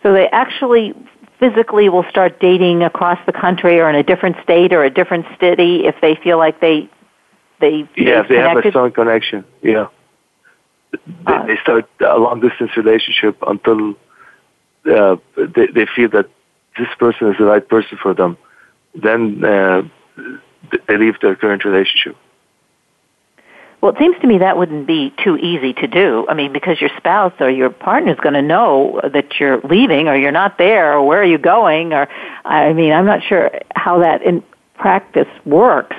[0.03, 0.95] So they actually
[1.41, 5.27] physically will start dating across the country or in a different state or a different
[5.41, 6.89] city if they feel like they
[7.61, 9.89] they yeah if they have a strong connection yeah
[10.93, 13.95] they, uh, they start a long distance relationship until
[14.91, 16.29] uh, they, they feel that
[16.79, 18.37] this person is the right person for them,
[18.95, 19.83] then uh,
[20.89, 22.17] they leave their current relationship.
[23.81, 26.27] Well, it seems to me that wouldn't be too easy to do.
[26.29, 30.09] I mean, because your spouse or your partner is going to know that you're leaving
[30.09, 32.09] or you're not there or where are you going or,
[32.45, 34.43] I mean, I'm not sure how that in
[34.75, 35.97] practice works.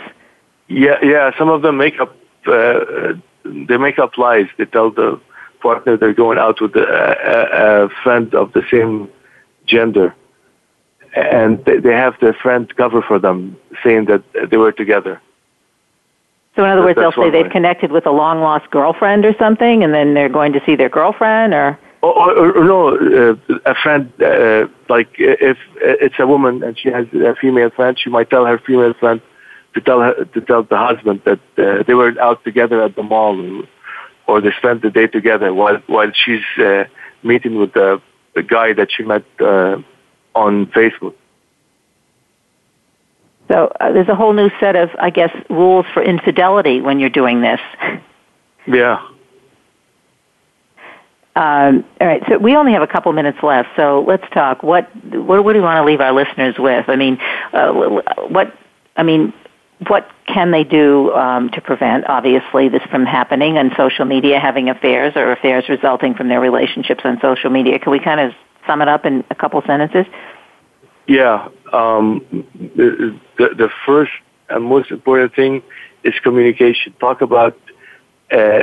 [0.67, 1.31] Yeah, yeah.
[1.37, 3.13] Some of them make up, uh,
[3.45, 4.47] they make up lies.
[4.57, 5.19] They tell the
[5.61, 9.09] partner they're going out with a, a, a friend of the same
[9.65, 10.15] gender
[11.17, 15.21] and they have their friend cover for them, saying that they were together.
[16.55, 17.51] So in other words, they'll say they've way.
[17.51, 20.89] connected with a long lost girlfriend or something, and then they're going to see their
[20.89, 21.79] girlfriend, or.
[22.01, 26.89] Or, or, or no, uh, a friend uh, like if it's a woman and she
[26.89, 29.19] has a female friend, she might tell her female friend
[29.77, 33.03] to tell her to tell the husband that uh, they were out together at the
[33.03, 33.35] mall,
[34.27, 36.85] or they spent the day together while while she's uh,
[37.23, 38.01] meeting with the,
[38.35, 39.77] the guy that she met uh,
[40.33, 41.15] on Facebook.
[43.49, 47.09] So uh, there's a whole new set of, I guess, rules for infidelity when you're
[47.09, 47.61] doing this.
[48.67, 48.97] Yeah.
[51.35, 54.63] Um, all right, so we only have a couple minutes left, so let's talk.
[54.63, 54.83] What
[55.29, 56.89] what, what do we want to leave our listeners with?
[56.89, 57.19] I mean,
[57.53, 57.71] uh,
[58.27, 58.57] what
[58.95, 59.33] I mean,
[59.87, 64.69] what can they do um, to prevent, obviously, this from happening and social media, having
[64.69, 67.77] affairs or affairs resulting from their relationships on social media?
[67.77, 68.33] Can we kind of
[68.65, 70.05] sum it up in a couple sentences?
[71.07, 71.47] Yeah.
[71.71, 72.25] Um,
[72.75, 74.11] the, the, first
[74.49, 75.61] and most important thing
[76.03, 76.93] is communication.
[76.99, 77.57] Talk about
[78.31, 78.59] uh,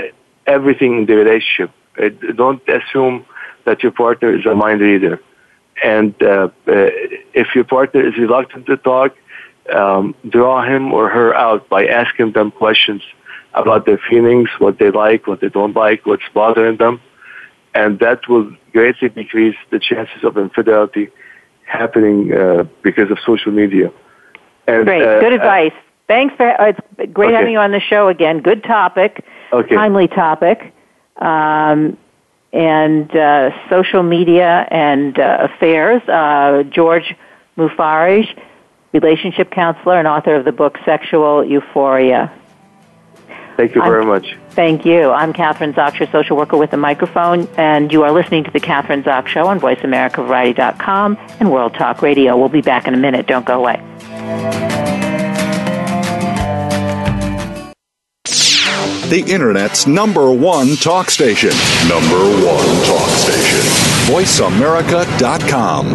[0.46, 1.70] everything in the relationship.
[1.98, 3.24] Uh, don't assume
[3.64, 5.20] that your partner is a mind reader.
[5.82, 6.90] And uh, uh
[7.34, 9.16] if your partner is reluctant to talk,
[9.72, 13.02] um, draw him or her out by asking them questions
[13.54, 17.00] about their feelings, what they like, what they don't like, what's bothering them.
[17.74, 21.10] And that will greatly decrease the chances of infidelity
[21.64, 23.92] happening uh, because of social media.
[24.66, 25.72] And, great, uh, good advice.
[26.06, 27.36] Thanks for uh, it's great okay.
[27.36, 28.40] having you on the show again.
[28.40, 29.74] Good topic, okay.
[29.74, 30.72] timely topic,
[31.16, 31.96] um,
[32.52, 36.02] and uh, social media and uh, affairs.
[36.06, 37.14] Uh, George
[37.56, 38.26] Moufarrej,
[38.94, 42.32] relationship counselor and author of the book Sexual Euphoria.
[43.56, 44.36] Thank you very I'm, much.
[44.50, 45.10] Thank you.
[45.10, 48.60] I'm Kathryn Zox, your social worker with a microphone, and you are listening to the
[48.60, 52.36] Kathryn Zox Show on VoiceAmericaVariety.com and World Talk Radio.
[52.36, 53.26] We'll be back in a minute.
[53.26, 53.80] Don't go away.
[59.10, 61.50] The Internet's number one talk station.
[61.88, 63.60] Number one talk station.
[64.12, 65.94] VoiceAmerica.com.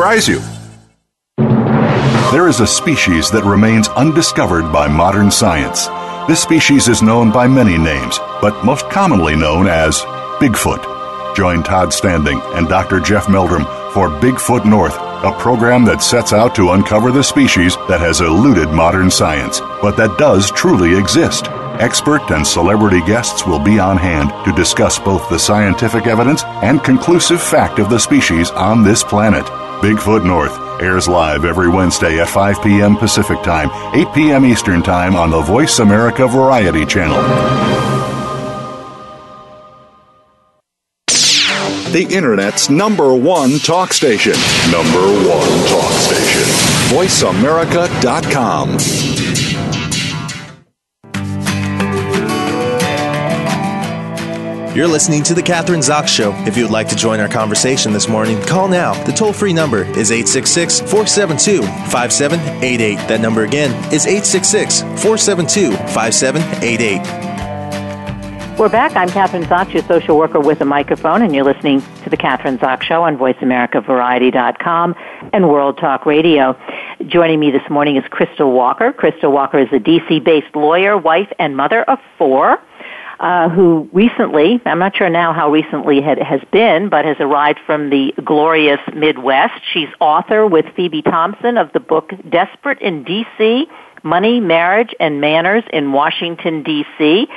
[0.01, 0.39] surprise you.
[2.31, 5.85] There is a species that remains undiscovered by modern science.
[6.27, 9.99] This species is known by many names, but most commonly known as
[10.41, 11.35] Bigfoot.
[11.35, 12.99] Join Todd Standing and Dr.
[12.99, 17.99] Jeff Meldrum for Bigfoot North, a program that sets out to uncover the species that
[17.99, 21.45] has eluded modern science, but that does truly exist.
[21.79, 26.83] Expert and celebrity guests will be on hand to discuss both the scientific evidence and
[26.83, 29.45] conclusive fact of the species on this planet.
[29.81, 32.95] Bigfoot North airs live every Wednesday at 5 p.m.
[32.95, 34.45] Pacific Time, 8 p.m.
[34.45, 37.71] Eastern Time on the Voice America Variety Channel.
[41.91, 44.31] the Internet's number one talk station.
[44.71, 46.43] Number one talk station.
[46.95, 49.30] VoiceAmerica.com.
[54.73, 56.33] You're listening to The Kathryn Zox Show.
[56.47, 58.93] If you would like to join our conversation this morning, call now.
[59.03, 62.95] The toll free number is 866 472 5788.
[63.09, 68.57] That number again is 866 472 5788.
[68.57, 68.95] We're back.
[68.95, 72.57] I'm Kathryn Zox, your social worker with a microphone, and you're listening to The Kathryn
[72.57, 74.95] Zox Show on VoiceAmericaVariety.com
[75.33, 76.57] and World Talk Radio.
[77.07, 78.93] Joining me this morning is Crystal Walker.
[78.93, 82.57] Crystal Walker is a DC based lawyer, wife, and mother of four
[83.21, 87.59] uh, who recently, I'm not sure now how recently it has been, but has arrived
[87.67, 89.61] from the glorious Midwest.
[89.71, 93.67] She's author with Phoebe Thompson of the book Desperate in D.C.,
[94.03, 97.27] Money, Marriage, and Manners in Washington, D.C.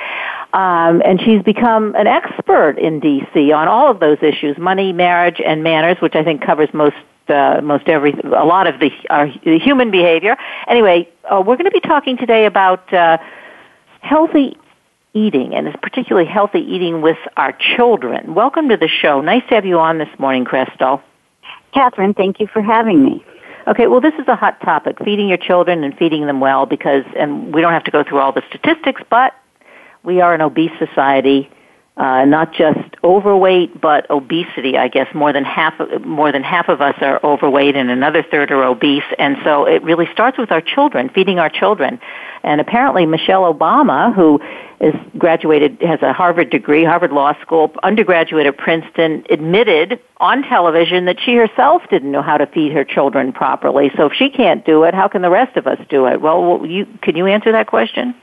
[0.55, 3.53] Um, and she's become an expert in D.C.
[3.53, 6.97] on all of those issues, money, marriage, and manners, which I think covers most
[7.29, 10.37] uh, most every a lot of the, uh, human behavior.
[10.69, 13.17] Anyway, uh, we're going to be talking today about uh,
[14.01, 14.57] healthy
[15.15, 18.35] eating, and it's particularly healthy eating with our children.
[18.35, 19.21] Welcome to the show.
[19.21, 21.01] Nice to have you on this morning, Crystal.
[21.73, 23.25] Kathryn, thank you for having me.
[23.67, 27.05] Okay, well, this is a hot topic, feeding your children and feeding them well, because,
[27.17, 29.33] and we don't have to go through all the statistics, but
[30.03, 31.49] we are an obese society
[31.97, 34.77] uh, not just overweight, but obesity.
[34.77, 38.51] I guess more than half more than half of us are overweight, and another third
[38.51, 39.05] are obese.
[39.19, 42.01] And so it really starts with our children, feeding our children.
[42.43, 44.41] And apparently, Michelle Obama, who
[44.81, 51.05] is graduated, has a Harvard degree, Harvard Law School, undergraduate at Princeton, admitted on television
[51.05, 53.93] that she herself didn't know how to feed her children properly.
[53.97, 56.21] So if she can't do it, how can the rest of us do it?
[56.21, 58.15] Well, you, can you answer that question?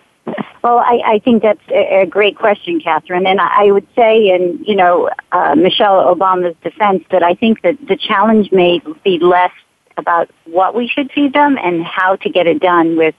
[0.64, 3.28] Well, I, I think that's a, a great question, Kathryn.
[3.28, 7.78] And I would say, in you know uh, Michelle Obama's defense, that I think that
[7.88, 9.52] the challenge may be less
[9.98, 13.16] about what we should feed them and how to get it done with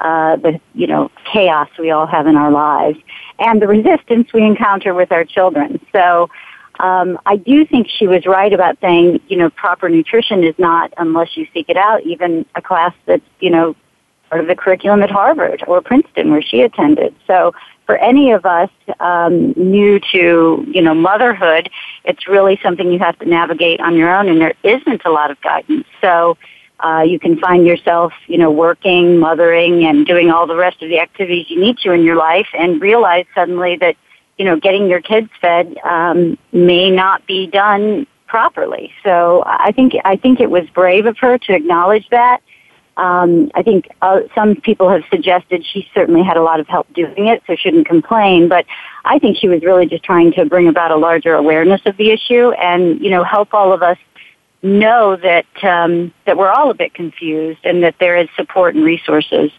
[0.00, 2.98] uh, the you know chaos we all have in our lives
[3.38, 5.80] and the resistance we encounter with our children.
[5.92, 6.28] So.
[6.80, 10.92] Um, I do think she was right about saying, you know, proper nutrition is not,
[10.96, 13.76] unless you seek it out, even a class that's, you know,
[14.32, 17.14] part of the curriculum at Harvard or Princeton where she attended.
[17.26, 17.52] So
[17.84, 21.68] for any of us um, new to you know motherhood,
[22.04, 25.30] it's really something you have to navigate on your own, and there isn't a lot
[25.30, 25.86] of guidance.
[26.00, 26.38] So
[26.80, 30.88] uh, you can find yourself you know working, mothering, and doing all the rest of
[30.88, 33.96] the activities you need to in your life, and realize suddenly that
[34.38, 38.94] you know getting your kids fed um, may not be done properly.
[39.04, 42.40] So I think I think it was brave of her to acknowledge that
[42.96, 46.92] um, I think uh, some people have suggested she certainly had a lot of help
[46.92, 48.48] doing it, so shouldn't complain.
[48.48, 48.66] But
[49.04, 52.10] I think she was really just trying to bring about a larger awareness of the
[52.10, 53.98] issue and, you know, help all of us
[54.62, 58.84] know that um, that we're all a bit confused and that there is support and
[58.84, 59.50] resources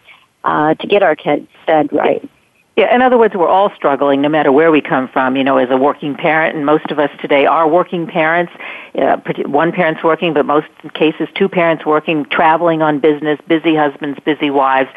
[0.43, 2.28] uh, to get our kids fed right.
[2.76, 5.58] Yeah, in other words, we're all struggling no matter where we come from, you know,
[5.58, 8.52] as a working parent, and most of us today are working parents.
[8.98, 14.20] Uh, one parent's working, but most cases, two parents working, traveling on business, busy husbands,
[14.26, 14.90] busy wives.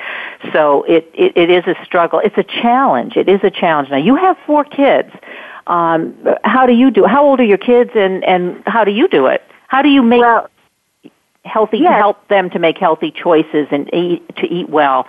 [0.54, 2.18] So it, it, it is a struggle.
[2.20, 3.14] It's a challenge.
[3.14, 3.90] It is a challenge.
[3.90, 5.10] Now, you have four kids.
[5.66, 9.06] Um, how do you do How old are your kids, and, and how do you
[9.06, 9.42] do it?
[9.68, 10.48] How do you make well,
[11.44, 11.92] healthy, yes.
[11.98, 15.06] help them to make healthy choices and eat, to eat well?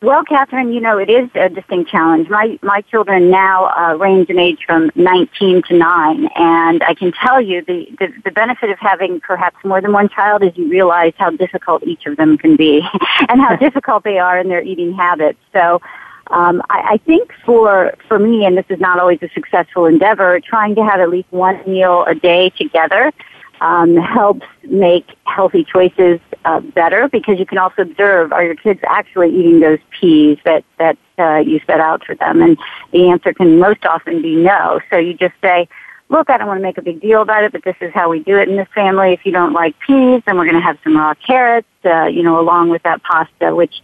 [0.00, 2.28] Well, Kathryn, you know, it is a distinct challenge.
[2.28, 7.10] My my children now uh, range in age from 19 to 9, and I can
[7.10, 10.68] tell you the, the the benefit of having perhaps more than one child is you
[10.68, 12.80] realize how difficult each of them can be,
[13.28, 15.40] and how difficult they are in their eating habits.
[15.52, 15.80] So,
[16.28, 20.38] um, I, I think for for me, and this is not always a successful endeavor,
[20.38, 23.12] trying to have at least one meal a day together
[23.60, 28.80] um, helps make healthy choices uh, better because you can also observe are your kids
[28.86, 32.56] actually eating those peas that that uh, you set out for them, and
[32.92, 34.80] the answer can most often be no.
[34.90, 35.68] So you just say.
[36.10, 38.08] Look, I don't want to make a big deal about it, but this is how
[38.08, 39.12] we do it in this family.
[39.12, 42.22] If you don't like peas, then we're going to have some raw carrots, uh, you
[42.22, 43.82] know, along with that pasta, which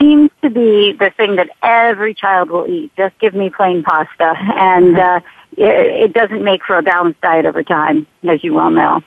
[0.00, 2.90] seems to be the thing that every child will eat.
[2.96, 4.32] Just give me plain pasta.
[4.56, 5.20] And uh,
[5.60, 9.02] it, doesn't make for a balanced diet over time, as you well know.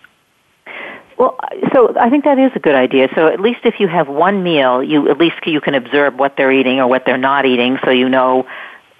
[1.17, 1.37] Well,
[1.73, 3.07] so I think that is a good idea.
[3.13, 6.35] So at least if you have one meal, you at least you can observe what
[6.35, 8.47] they're eating or what they're not eating, so you know.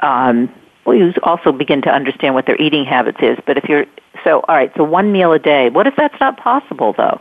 [0.02, 0.54] Um,
[0.86, 3.38] well, you also begin to understand what their eating habits is.
[3.46, 3.86] But if you're
[4.24, 5.70] so, all right, so one meal a day.
[5.70, 7.20] What if that's not possible, though?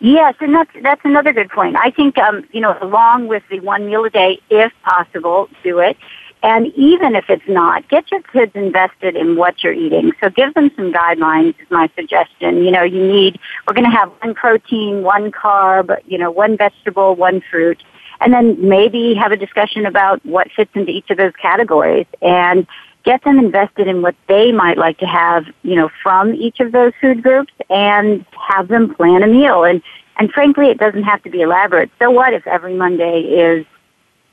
[0.00, 1.76] Yes, and that's that's another good point.
[1.76, 5.78] I think um, you know, along with the one meal a day, if possible, do
[5.78, 5.96] it.
[6.42, 10.12] And even if it's not, get your kids invested in what you're eating.
[10.20, 12.64] So give them some guidelines is my suggestion.
[12.64, 16.56] You know, you need, we're going to have one protein, one carb, you know, one
[16.56, 17.82] vegetable, one fruit.
[18.20, 22.66] And then maybe have a discussion about what fits into each of those categories and
[23.04, 26.72] get them invested in what they might like to have, you know, from each of
[26.72, 29.64] those food groups and have them plan a meal.
[29.64, 29.82] And,
[30.16, 31.90] and frankly, it doesn't have to be elaborate.
[32.00, 33.66] So what if every Monday is,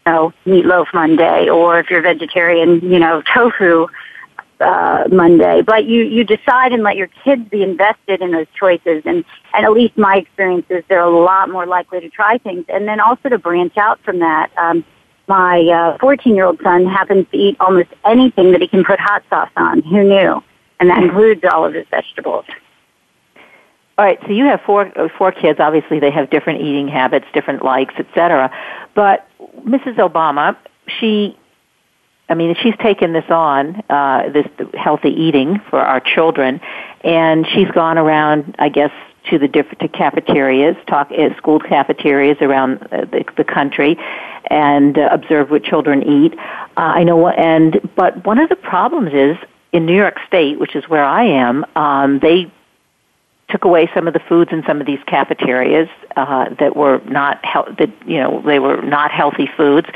[0.10, 3.88] know, meatloaf Monday or if you're vegetarian, you know, tofu
[4.60, 9.04] uh, Monday, but you you decide and let your kids be invested in those choices.
[9.06, 12.66] And and at least my experience is they're a lot more likely to try things,
[12.68, 14.52] and then also to branch out from that.
[14.58, 14.84] Um,
[15.28, 19.00] my 14 uh, year old son happens to eat almost anything that he can put
[19.00, 19.84] hot sauce on.
[19.84, 20.44] Who knew?
[20.80, 22.46] And that includes all of his vegetables.
[24.00, 25.60] All right, so you have four uh, four kids.
[25.60, 28.50] Obviously, they have different eating habits, different likes, etc.
[28.96, 29.28] But
[29.66, 29.98] Mrs.
[29.98, 30.58] Obama,
[31.00, 31.38] she,
[32.28, 36.62] I mean, she's taken this on, uh, this healthy eating for our children,
[37.04, 38.92] and she's gone around, I guess,
[39.30, 43.98] to the different to cafeterias, talk uh, school cafeterias around uh, the, the country,
[44.50, 46.34] and uh, observe what children eat.
[46.40, 49.38] Uh, I know, and but one of the problems is
[49.72, 51.66] in New York State, which is where I am.
[51.76, 52.52] Um, they
[53.50, 57.44] took away some of the foods in some of these cafeterias uh, that were not
[57.46, 59.88] he- that you know they were not healthy foods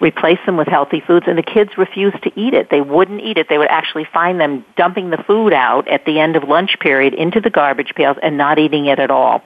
[0.00, 2.70] replaced them with healthy foods and the kids refused to eat it.
[2.70, 3.48] They wouldn't eat it.
[3.48, 7.14] They would actually find them dumping the food out at the end of lunch period
[7.14, 9.42] into the garbage pails and not eating it at all.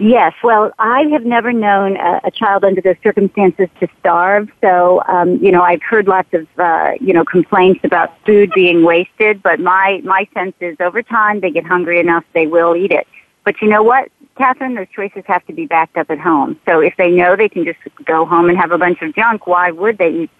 [0.00, 4.50] Yes, well, I have never known a, a child under those circumstances to starve.
[4.60, 8.82] So, um, you know, I've heard lots of, uh, you know, complaints about food being
[8.84, 9.40] wasted.
[9.40, 13.06] But my my sense is, over time, they get hungry enough, they will eat it.
[13.44, 14.10] But you know what?
[14.36, 16.58] Kathryn, those choices have to be backed up at home.
[16.66, 19.46] So if they know they can just go home and have a bunch of junk,
[19.46, 20.30] why would they eat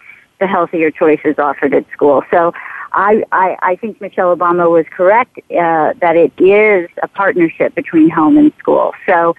[0.41, 2.25] the healthier choices offered at school?
[2.29, 2.53] So
[2.95, 8.09] I, I, I think Michelle Obama was correct uh, that it is a partnership between
[8.09, 8.93] home and school.
[9.07, 9.35] So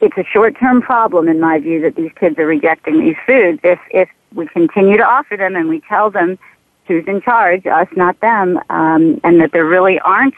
[0.00, 3.60] it's a short-term problem in my view that these kids are rejecting these foods.
[3.62, 6.38] If if we continue to offer them and we tell them
[6.86, 10.34] who's in charge, us, not them, um, and that there really aren't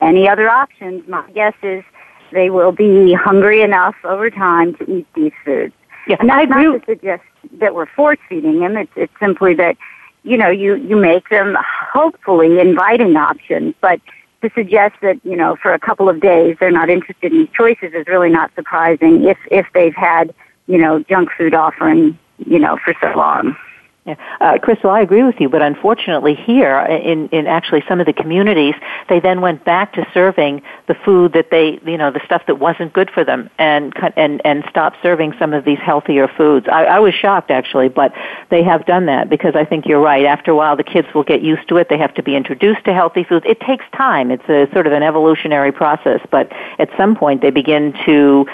[0.00, 1.84] any other options, my guess is
[2.32, 5.74] they will be hungry enough over time to eat these foods.
[6.08, 7.22] Yeah, and that's not to suggest
[7.60, 8.76] that we're force feeding them.
[8.76, 9.76] It's, it's simply that,
[10.24, 11.56] you know, you, you make them
[11.92, 14.00] hopefully inviting options, but
[14.42, 17.48] to suggest that, you know, for a couple of days they're not interested in these
[17.56, 20.34] choices is really not surprising if, if they've had,
[20.66, 23.56] you know, junk food offering, you know, for so long.
[24.04, 24.16] Yeah.
[24.40, 28.12] Uh, Crystal, I agree with you, but unfortunately here, in, in actually some of the
[28.12, 28.74] communities,
[29.08, 32.58] they then went back to serving the food that they, you know, the stuff that
[32.58, 36.66] wasn't good for them and, and, and stopped serving some of these healthier foods.
[36.66, 38.12] I, I was shocked actually, but
[38.50, 40.24] they have done that because I think you're right.
[40.24, 41.88] After a while, the kids will get used to it.
[41.88, 43.46] They have to be introduced to healthy foods.
[43.48, 44.32] It takes time.
[44.32, 46.50] It's a sort of an evolutionary process, but
[46.80, 48.48] at some point they begin to,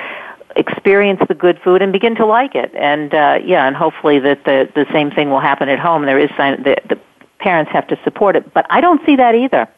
[0.56, 2.74] experience the good food and begin to like it.
[2.74, 6.06] And uh, yeah, and hopefully that the the same thing will happen at home.
[6.06, 6.98] There is sign the, the
[7.38, 9.68] parents have to support it, but I don't see that either.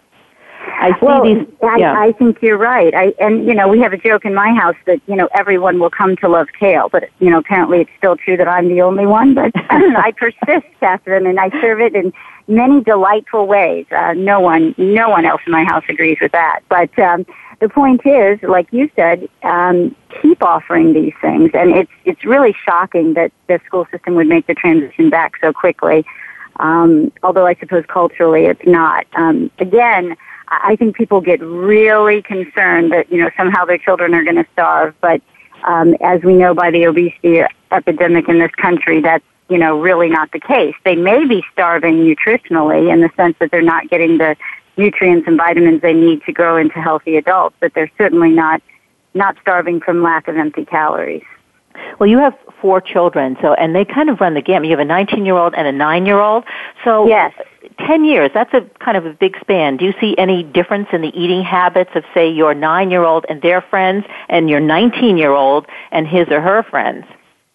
[0.62, 1.46] I see well, these.
[1.78, 1.98] Yeah.
[1.98, 2.94] I, I think you're right.
[2.94, 5.78] I and you know we have a joke in my house that you know everyone
[5.78, 8.82] will come to love kale, but you know apparently it's still true that I'm the
[8.82, 9.34] only one.
[9.34, 12.12] But I persist, Kathryn, and I serve it in
[12.50, 13.86] many delightful ways.
[13.90, 16.60] Uh, no one, no one else in my house agrees with that.
[16.68, 17.24] But um,
[17.60, 22.54] the point is, like you said, um, keep offering these things, and it's it's really
[22.64, 26.04] shocking that the school system would make the transition back so quickly.
[26.56, 29.06] Um, although I suppose culturally it's not.
[29.14, 30.16] Um, again,
[30.48, 34.46] I think people get really concerned that you know somehow their children are going to
[34.52, 35.20] starve, but
[35.64, 40.08] um, as we know by the obesity epidemic in this country, that's you know really
[40.08, 40.74] not the case.
[40.84, 44.34] They may be starving nutritionally in the sense that they're not getting the
[44.80, 48.60] nutrients and vitamins they need to grow into healthy adults, but they're certainly not
[49.14, 51.24] not starving from lack of empty calories.
[51.98, 54.68] Well, you have four children, so and they kind of run the gamut.
[54.68, 56.44] You have a 19-year-old and a 9-year-old.
[56.84, 57.32] So yes.
[57.86, 59.76] 10 years, that's a kind of a big span.
[59.76, 63.60] Do you see any difference in the eating habits of say your 9-year-old and their
[63.60, 67.04] friends and your 19-year-old and his or her friends?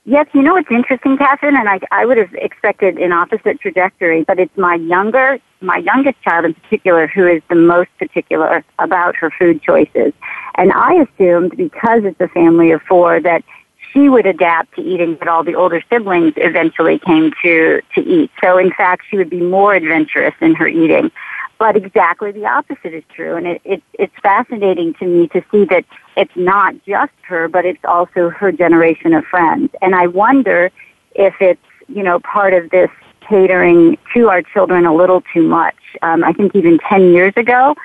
[0.07, 4.23] Yes, you know what's interesting, Kathryn, and I, I would have expected an opposite trajectory,
[4.23, 9.15] but it's my younger, my youngest child in particular who is the most particular about
[9.15, 10.13] her food choices.
[10.55, 13.43] And I assumed because it's a family of four that
[13.91, 18.29] she would adapt to eating what all the older siblings eventually came to, to eat.
[18.43, 21.09] So in fact, she would be more adventurous in her eating.
[21.57, 23.35] But exactly the opposite is true.
[23.35, 25.85] And it, it, it's fascinating to me to see that
[26.17, 29.71] it's not just her, but it's also her generation of friends.
[29.81, 30.69] And I wonder
[31.13, 32.89] if it's, you know, part of this
[33.27, 35.75] catering to our children a little too much.
[36.01, 37.75] Um, I think even 10 years ago,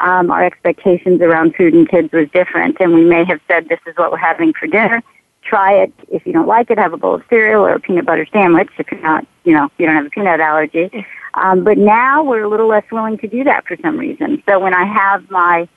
[0.00, 3.80] um, our expectations around food and kids was different, and we may have said, this
[3.86, 5.02] is what we're having for dinner.
[5.42, 5.92] Try it.
[6.08, 8.68] If you don't like it, have a bowl of cereal or a peanut butter sandwich.
[8.78, 10.90] If you're not, you know, you don't have a peanut allergy.
[11.34, 14.42] Um, but now we're a little less willing to do that for some reason.
[14.48, 15.68] So when I have my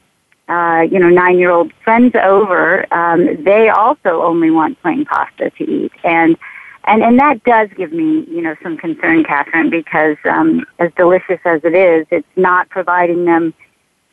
[0.51, 5.93] uh, you know, nine-year-old friends over, um, they also only want plain pasta to eat,
[6.03, 6.35] and
[6.83, 11.39] and and that does give me, you know, some concern, Kathryn, because um, as delicious
[11.45, 13.53] as it is, it's not providing them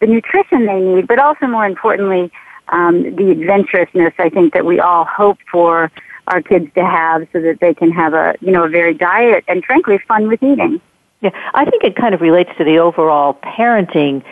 [0.00, 2.30] the nutrition they need, but also more importantly,
[2.68, 5.90] um, the adventurousness I think that we all hope for
[6.28, 9.42] our kids to have, so that they can have a, you know, a varied diet
[9.48, 10.80] and frankly fun with eating.
[11.20, 14.22] Yeah, I think it kind of relates to the overall parenting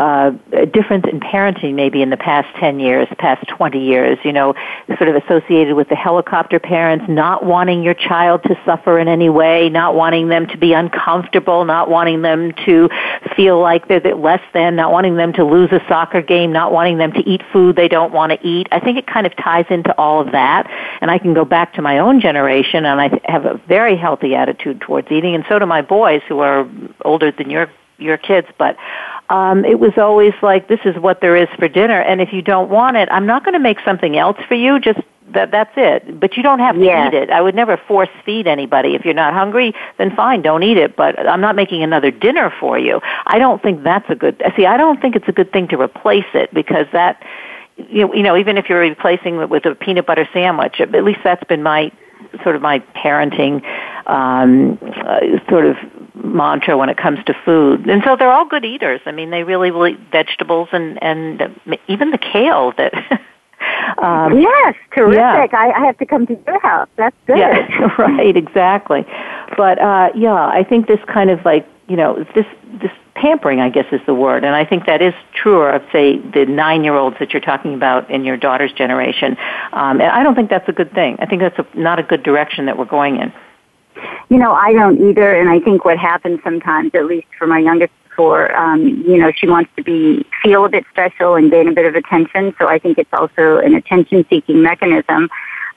[0.00, 0.30] uh,
[0.72, 4.54] difference in parenting maybe in the past 10 years, past 20 years, you know,
[4.96, 9.28] sort of associated with the helicopter parents, not wanting your child to suffer in any
[9.28, 12.88] way, not wanting them to be uncomfortable, not wanting them to
[13.36, 16.96] feel like they're less than, not wanting them to lose a soccer game, not wanting
[16.96, 18.68] them to eat food they don't want to eat.
[18.72, 20.66] I think it kind of ties into all of that.
[21.02, 24.34] And I can go back to my own generation and I have a very healthy
[24.34, 26.66] attitude towards eating and so do my boys who are
[27.04, 27.70] older than your
[28.00, 28.76] your kids, but
[29.30, 32.42] um, it was always like, this is what there is for dinner, and if you
[32.42, 34.80] don't want it, I'm not going to make something else for you.
[34.80, 36.18] Just that that's it.
[36.18, 37.06] But you don't have to yeah.
[37.06, 37.30] eat it.
[37.30, 38.96] I would never force feed anybody.
[38.96, 40.96] If you're not hungry, then fine, don't eat it.
[40.96, 43.00] But I'm not making another dinner for you.
[43.26, 44.42] I don't think that's a good.
[44.56, 47.24] See, I don't think it's a good thing to replace it because that.
[47.76, 50.92] You know, you know, even if you're replacing it with a peanut butter sandwich, at
[51.02, 51.90] least that's been my
[52.42, 53.64] sort of my parenting
[54.06, 55.76] um, uh, sort of
[56.24, 57.88] mantra when it comes to food.
[57.88, 59.00] And so they're all good eaters.
[59.06, 61.42] I mean, they really will eat vegetables and and
[61.88, 62.94] even the kale that.
[63.98, 65.18] um, yes, terrific.
[65.18, 65.58] Yeah.
[65.58, 66.88] I, I have to come to your house.
[66.96, 67.38] That's good.
[67.38, 69.04] Yeah, right, exactly.
[69.56, 72.46] But uh, yeah, I think this kind of like you know this
[72.80, 76.18] this pampering, I guess, is the word, and I think that is truer of say
[76.18, 79.36] the nine-year-olds that you're talking about in your daughter's generation.
[79.72, 81.16] Um, and I don't think that's a good thing.
[81.20, 83.32] I think that's a, not a good direction that we're going in.
[84.28, 87.58] You know, I don't either, and I think what happens sometimes, at least for my
[87.58, 91.68] youngest for um, you know she wants to be feel a bit special and gain
[91.68, 92.54] a bit of attention.
[92.58, 95.30] So I think it's also an attention seeking mechanism.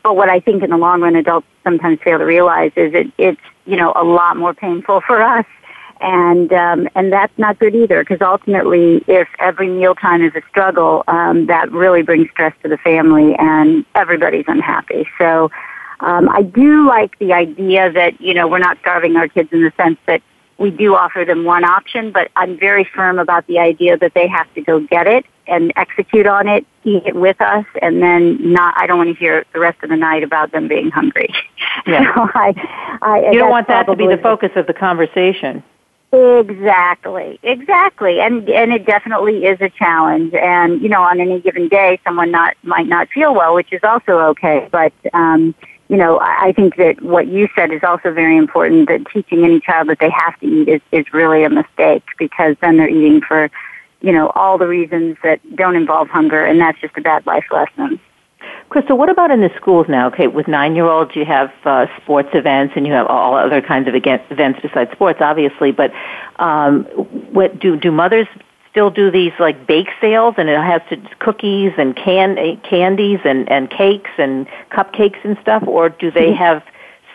[0.04, 3.12] But what I think in the long run adults sometimes fail to realize is it,
[3.18, 5.46] it's you know a lot more painful for us
[6.04, 11.04] and um, and that's not good either because ultimately, if every mealtime is a struggle,
[11.08, 15.08] um, that really brings stress to the family, and everybody's unhappy.
[15.18, 15.50] So.
[16.04, 19.64] Um, I do like the idea that you know we're not starving our kids in
[19.64, 20.22] the sense that
[20.58, 24.28] we do offer them one option, but I'm very firm about the idea that they
[24.28, 28.54] have to go get it and execute on it, eat it with us, and then
[28.54, 28.74] not.
[28.78, 31.34] I don't want to hear the rest of the night about them being hungry.
[31.86, 32.16] Yeah.
[32.16, 35.64] so I, I, you don't want that to be the focus of the conversation.
[36.14, 40.34] Exactly, exactly, and and it definitely is a challenge.
[40.36, 43.82] And you know, on any given day, someone not might not feel well, which is
[43.84, 44.70] also okay.
[44.72, 45.56] But um,
[45.90, 48.88] you know, I, think that what you said is also very important.
[48.88, 52.56] That teaching any child that they have to eat is is really a mistake because
[52.62, 53.52] then they're eating for,
[54.02, 57.46] you know, all the reasons that don't involve hunger, and that's just a bad life
[57.52, 58.00] lesson.
[58.70, 60.08] Crystal, what about in the schools now?
[60.08, 63.94] Okay, with nine-year-olds, you have uh, sports events and you have all other kinds of
[63.96, 65.72] events besides sports, obviously.
[65.72, 65.94] But
[66.38, 66.84] um,
[67.34, 68.28] what do do mothers
[68.74, 73.50] still do these like bake sales and it has to cookies and can candies and
[73.52, 76.38] and cakes and cupcakes and stuff, or do they mm-hmm.
[76.38, 76.64] have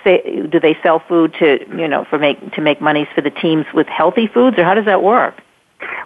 [0.04, 3.30] say, do they sell food to you know for make to make monies for the
[3.30, 5.42] teams with healthy foods, or how does that work?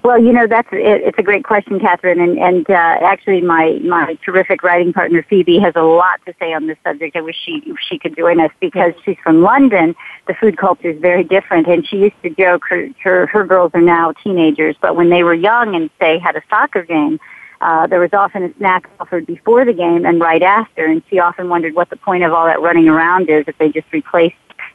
[0.04, 3.78] Well, you know that's it, it's a great question, Kathryn, and and uh, actually my
[3.84, 7.16] my terrific writing partner Phoebe has a lot to say on this subject.
[7.16, 9.94] I wish she she could join us because she's from London.
[10.26, 13.70] The food culture is very different, and she used to joke her her, her girls
[13.74, 17.18] are now teenagers, but when they were young and say had a soccer game.
[17.60, 21.20] Uh, there was often a snack offered before the game and right after, and she
[21.20, 24.34] often wondered what the point of all that running around is if they just replaced,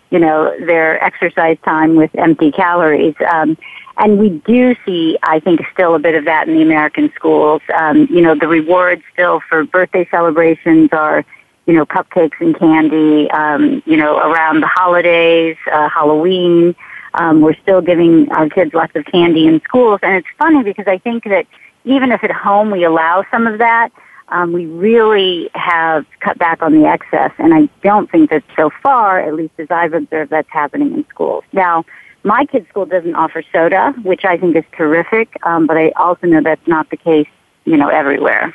[0.09, 3.15] you know, their exercise time with empty calories.
[3.31, 3.57] Um,
[3.97, 7.61] and we do see, I think, still a bit of that in the American schools.
[7.75, 11.25] Um, you know, the rewards still for birthday celebrations are,
[11.65, 13.29] you know, cupcakes and candy.
[13.31, 16.75] Um, you know, around the holidays, uh, Halloween,
[17.15, 19.99] um, we're still giving our kids lots of candy in schools.
[20.03, 21.47] And it's funny because I think that
[21.83, 23.91] even if at home we allow some of that,
[24.29, 27.31] um, we really have cut back on the excess.
[27.37, 31.05] And I don't think that so far, at least as I've observed, that's happening in
[31.09, 31.43] schools.
[31.53, 31.85] Now,
[32.23, 36.27] my kids' school doesn't offer soda, which I think is terrific, um, but I also
[36.27, 37.27] know that's not the case,
[37.65, 38.53] you know, everywhere.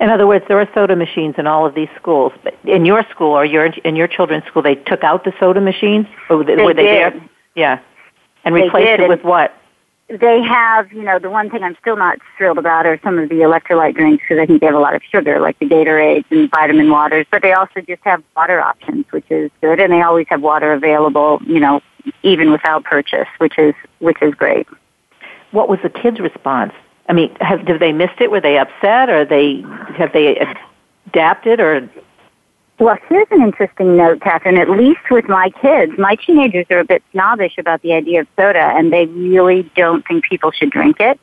[0.00, 2.32] In other words, there are soda machines in all of these schools.
[2.42, 5.60] But in your school or your in your children's school, they took out the soda
[5.60, 7.12] machines, or were they, they were they did.
[7.12, 7.28] there?
[7.54, 7.80] Yeah,
[8.44, 9.54] and They replaced did, it with what?
[10.08, 13.28] They have, you know, the one thing I'm still not thrilled about are some of
[13.28, 16.24] the electrolyte drinks because I think they have a lot of sugar, like the Gatorades
[16.30, 17.26] and vitamin waters.
[17.30, 20.72] But they also just have water options, which is good, and they always have water
[20.72, 21.82] available, you know,
[22.22, 24.66] even without purchase, which is which is great.
[25.50, 26.72] What was the kids' response?
[27.08, 28.30] I mean, have, did they missed it?
[28.30, 29.62] Were they upset, or they
[29.96, 30.38] have they
[31.06, 31.88] adapted, or
[32.78, 34.56] Well, here's an interesting note, Kathryn.
[34.56, 38.28] At least with my kids, my teenagers are a bit snobbish about the idea of
[38.36, 41.18] soda, and they really don't think people should drink it.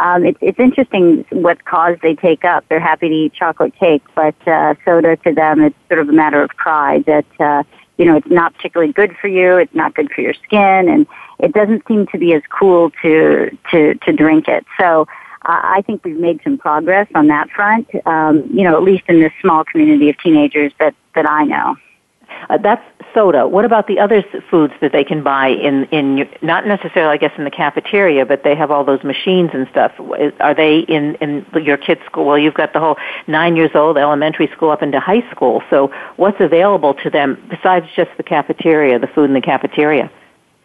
[0.00, 2.64] Um, it's it's interesting what cause they take up.
[2.68, 6.12] They're happy to eat chocolate cake, but uh, soda to them, it's sort of a
[6.12, 7.62] matter of pride that uh,
[7.96, 9.56] you know it's not particularly good for you.
[9.56, 11.06] It's not good for your skin, and
[11.38, 14.66] it doesn't seem to be as cool to to to drink it.
[14.78, 15.08] So
[15.42, 17.88] I think we've made some progress on that front.
[18.06, 21.76] Um, you know, at least in this small community of teenagers that that I know.
[22.50, 22.82] uh, that's
[23.14, 23.46] soda?
[23.48, 27.32] What about the other foods that they can buy in in not necessarily, I guess,
[27.38, 29.92] in the cafeteria, but they have all those machines and stuff.
[30.40, 32.26] Are they in in your kids' school?
[32.26, 35.62] Well, you've got the whole nine years old elementary school up into high school.
[35.70, 40.10] So, what's available to them besides just the cafeteria, the food in the cafeteria?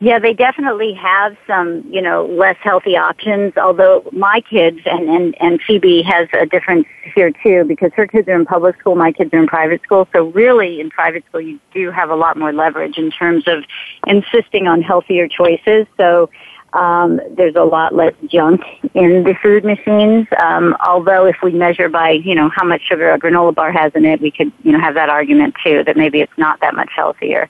[0.04, 3.56] Yeah, they definitely have some, you know, less healthy options.
[3.56, 8.28] Although my kids and and and Phoebe has a difference here too because her kids
[8.28, 10.06] are in public school, my kids are in private school.
[10.12, 13.64] So really, in private school, you do have a lot more leverage in terms of
[14.06, 15.88] insisting on healthier choices.
[15.96, 16.30] So.
[16.74, 18.62] Um, there's a lot less junk
[18.96, 20.26] in the food machines.
[20.44, 23.92] Um, although if we measure by, you know, how much sugar a granola bar has
[23.94, 26.74] in it, we could, you know, have that argument too that maybe it's not that
[26.74, 27.48] much healthier.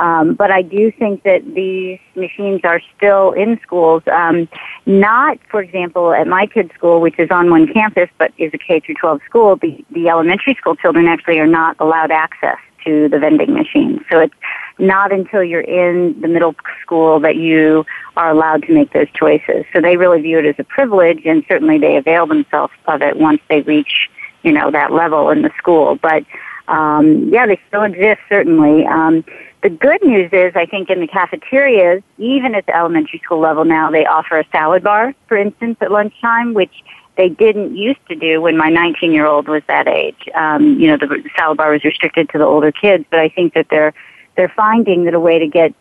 [0.00, 4.02] Um, but I do think that these machines are still in schools.
[4.10, 4.48] Um,
[4.86, 8.58] not, for example, at my kid's school, which is on one campus but is a
[8.58, 9.56] K through 12 school.
[9.56, 14.00] The the elementary school children actually are not allowed access to the vending machines.
[14.10, 14.34] So it's
[14.78, 17.84] not until you're in the middle school that you
[18.16, 19.66] are allowed to make those choices.
[19.74, 23.18] So they really view it as a privilege, and certainly they avail themselves of it
[23.18, 24.08] once they reach,
[24.42, 25.96] you know, that level in the school.
[25.96, 26.24] But
[26.68, 28.86] um, yeah, they still exist certainly.
[28.86, 29.24] Um,
[29.62, 33.64] the good news is, I think in the cafeterias, even at the elementary school level
[33.64, 36.82] now, they offer a salad bar, for instance, at lunchtime, which
[37.16, 40.28] they didn't used to do when my 19 year old was that age.
[40.34, 43.28] Um, you know, the, the salad bar was restricted to the older kids, but I
[43.28, 43.92] think that they're
[44.36, 45.74] they're finding that a way to get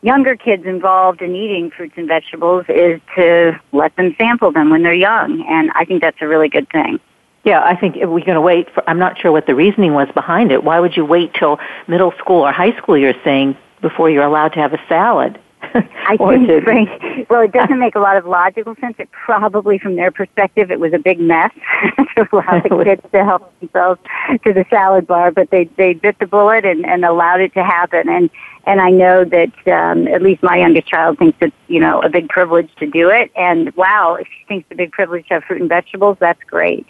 [0.00, 4.82] younger kids involved in eating fruits and vegetables is to let them sample them when
[4.82, 6.98] they're young, and I think that's a really good thing.
[7.44, 9.94] Yeah, I think if we're going to wait for, I'm not sure what the reasoning
[9.94, 10.62] was behind it.
[10.62, 14.52] Why would you wait till middle school or high school, you're saying, before you're allowed
[14.52, 15.40] to have a salad?
[15.74, 18.96] I think, to- right, well, it doesn't make a lot of logical sense.
[18.98, 21.52] It probably, from their perspective, it was a big mess
[22.16, 24.00] to allow the kids to help themselves
[24.44, 27.64] to the salad bar, but they they bit the bullet and, and allowed it to
[27.64, 28.08] happen.
[28.08, 28.28] And
[28.66, 32.08] and I know that um, at least my youngest child thinks it's you know a
[32.08, 33.30] big privilege to do it.
[33.36, 36.42] And wow, if she thinks it's a big privilege to have fruit and vegetables, that's
[36.44, 36.86] great.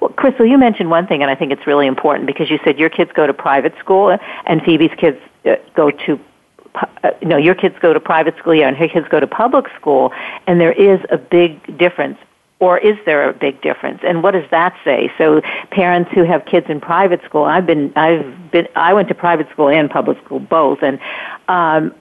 [0.00, 2.78] Well, Crystal, you mentioned one thing, and I think it's really important because you said
[2.78, 4.16] your kids go to private school,
[4.46, 6.20] and Phoebe's kids uh, go to.
[6.74, 9.66] Uh, no, your kids go to private school, yeah, and her kids go to public
[9.76, 10.12] school,
[10.46, 12.18] and there is a big difference.
[12.60, 14.00] Or is there a big difference?
[14.04, 15.10] And what does that say?
[15.16, 19.14] So parents who have kids in private school, I've been, I've been, I went to
[19.14, 21.00] private school and public school both, and
[21.48, 21.94] um,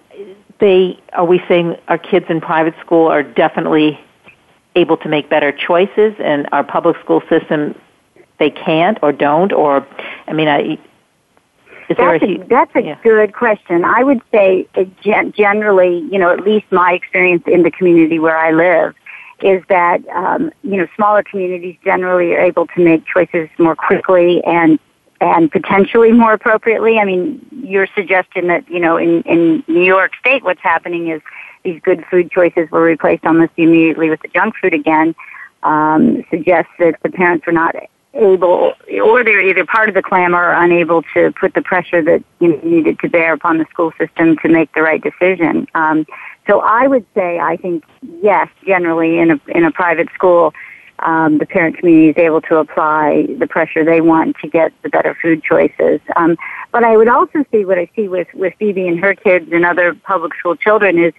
[0.59, 3.99] they are we saying our kids in private school are definitely
[4.75, 7.75] able to make better choices and our public school system
[8.39, 9.85] they can't or don't or
[10.27, 10.77] i mean i
[11.89, 12.99] is there That's a, a, that's a yeah.
[13.01, 13.83] good question.
[13.83, 14.67] I would say
[15.01, 18.93] gen- generally, you know, at least my experience in the community where I live
[19.41, 24.43] is that, um, you know, smaller communities generally are able to make choices more quickly
[24.43, 24.79] and
[25.21, 26.97] and potentially more appropriately.
[26.97, 31.21] I mean, you're suggesting that, you know, in, in New York State, what's happening is
[31.63, 35.15] these good food choices were replaced almost immediately with the junk food again,
[35.63, 37.75] um, suggests that the parents were not
[38.13, 42.23] able, or they're either part of the clamor or unable to put the pressure that
[42.39, 45.67] you know, needed to bear upon the school system to make the right decision.
[45.75, 46.05] Um,
[46.47, 47.83] so I would say, I think
[48.21, 50.53] yes, generally in a in a private school,
[50.99, 54.89] um, the parent community is able to apply the pressure they want to get the
[54.89, 56.01] better food choices.
[56.15, 56.37] Um,
[56.71, 59.63] but I would also see what I see with with Phoebe and her kids and
[59.65, 61.13] other public school children is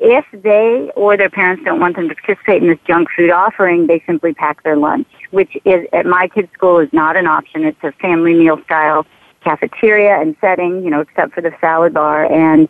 [0.00, 3.86] if they or their parents don't want them to participate in this junk food offering,
[3.86, 7.64] they simply pack their lunch, which is at my kids' school is not an option.
[7.64, 9.06] It's a family meal style
[9.42, 12.24] cafeteria and setting, you know, except for the salad bar.
[12.24, 12.68] And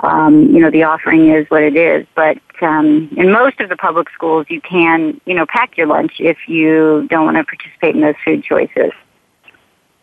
[0.00, 2.06] um, you know, the offering is what it is.
[2.14, 6.14] But um, in most of the public schools, you can, you know, pack your lunch
[6.18, 8.92] if you don't want to participate in those food choices.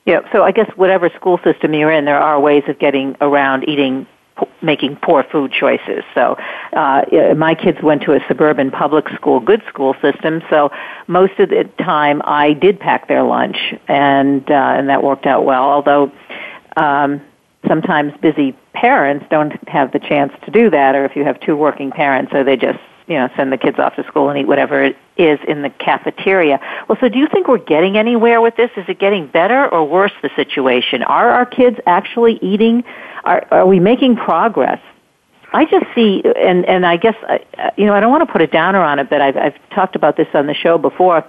[0.06, 3.70] Yeah, so I guess whatever school system you're in, there are ways of getting around
[3.70, 4.06] eating
[4.62, 6.04] making poor food choices.
[6.16, 6.38] So,
[6.74, 7.04] uh,
[7.36, 10.42] my kids went to a suburban public school, good school system.
[10.50, 10.72] So,
[11.08, 13.58] most of the time, I did pack their lunch,
[13.88, 15.64] and uh, and that worked out well.
[15.64, 16.12] Although,
[16.78, 17.22] um,
[17.68, 21.56] sometimes busy parents don't have the chance to do that, or if you have two
[21.56, 24.48] working parents, so they just you know send the kids off to school and eat
[24.48, 26.60] whatever it is in the cafeteria.
[26.88, 28.72] Well, so do you think we're getting anywhere with this?
[28.78, 30.12] Is it getting better or worse?
[30.22, 32.84] The situation are our kids actually eating?
[33.24, 34.80] Are are we making progress?
[35.54, 37.38] I just see, and and I guess uh,
[37.78, 39.96] you know I don't want to put a downer on it, but I've I've talked
[39.96, 41.24] about this on the show before.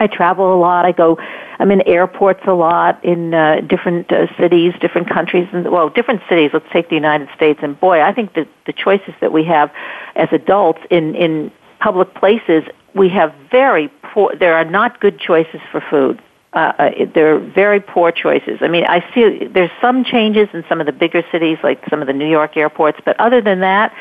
[0.00, 0.86] I travel a lot.
[0.86, 1.18] I go,
[1.58, 6.22] I'm in airports a lot in uh, different uh, cities, different countries, and well, different
[6.28, 6.50] cities.
[6.54, 9.70] Let's take the United States, and boy, I think that the choices that we have
[10.16, 14.34] as adults in in public places, we have very poor.
[14.34, 16.22] There are not good choices for food.
[16.52, 18.58] Uh, uh, they're very poor choices.
[18.60, 22.00] I mean, I see there's some changes in some of the bigger cities, like some
[22.00, 23.94] of the New York airports, but other than that,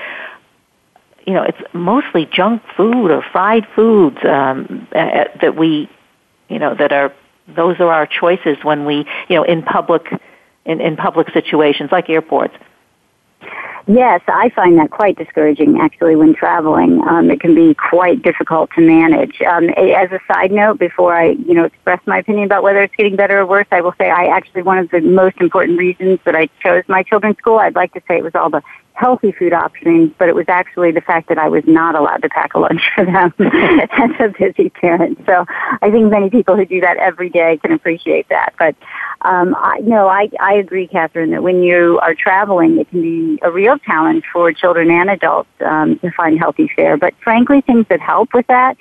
[1.26, 5.90] you know, it's mostly junk food or fried foods um, uh, that we,
[6.50, 7.14] you know, that are
[7.48, 10.08] those are our choices when we, you know, in public
[10.66, 12.54] in, in public situations like airports.
[13.88, 17.02] Yes, I find that quite discouraging actually when traveling.
[17.08, 19.42] Um, it can be quite difficult to manage.
[19.42, 22.96] Um, as a side note, before I, you know, express my opinion about whether it's
[22.96, 26.20] getting better or worse, I will say I actually, one of the most important reasons
[26.26, 28.62] that I chose my children's school, I'd like to say it was all the
[29.00, 32.30] healthy food options, but it was actually the fact that I was not allowed to
[32.30, 35.18] pack a lunch for them as a busy parent.
[35.26, 35.46] So
[35.82, 38.54] I think many people who do that every day can appreciate that.
[38.60, 38.76] But
[39.22, 43.40] um, I, no, I, I agree, Kathryn, that when you are traveling, it can be
[43.42, 46.96] a real challenge for children and adults um, to find healthy fare.
[46.98, 48.78] But frankly, things that help with that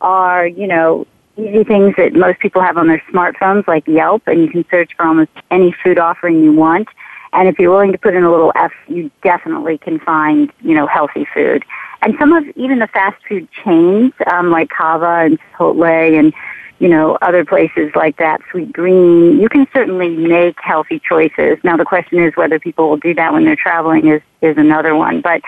[0.00, 4.40] are, you know, easy things that most people have on their smartphones, like Yelp, and
[4.40, 6.88] you can search for almost any food offering you want.
[7.32, 10.74] And if you're willing to put in a little F, you definitely can find, you
[10.74, 11.64] know, healthy food.
[12.02, 16.32] And some of even the fast food chains, um, like Cava and Chipotle and,
[16.80, 19.40] you know, other places like that, Sweetgreen.
[19.40, 21.58] you can certainly make healthy choices.
[21.62, 24.96] Now the question is whether people will do that when they're traveling is, is another
[24.96, 25.20] one.
[25.20, 25.42] But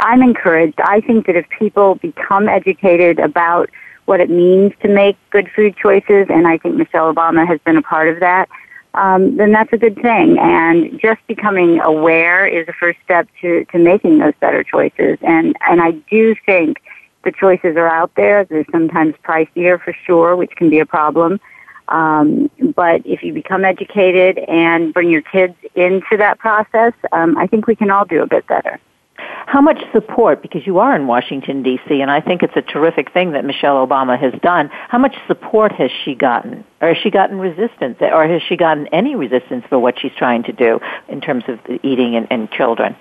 [0.00, 0.80] I'm encouraged.
[0.80, 3.68] I think that if people become educated about
[4.06, 7.76] what it means to make good food choices, and I think Michelle Obama has been
[7.76, 8.48] a part of that,
[8.94, 10.38] um, then that's a good thing.
[10.38, 15.18] And just becoming aware is the first step to, to making those better choices.
[15.20, 16.78] And, and I do think
[17.24, 18.44] the choices are out there.
[18.44, 21.40] They're sometimes pricier for sure, which can be a problem.
[21.88, 27.46] Um, but if you become educated and bring your kids into that process, um, I
[27.46, 28.78] think we can all do a bit better.
[29.46, 33.12] How much support, because you are in Washington, D.C., and I think it's a terrific
[33.12, 36.64] thing that Michelle Obama has done, how much support has she gotten?
[36.80, 37.98] Or has she gotten resistance?
[38.00, 41.58] Or has she gotten any resistance for what she's trying to do in terms of
[41.82, 42.96] eating and, and children?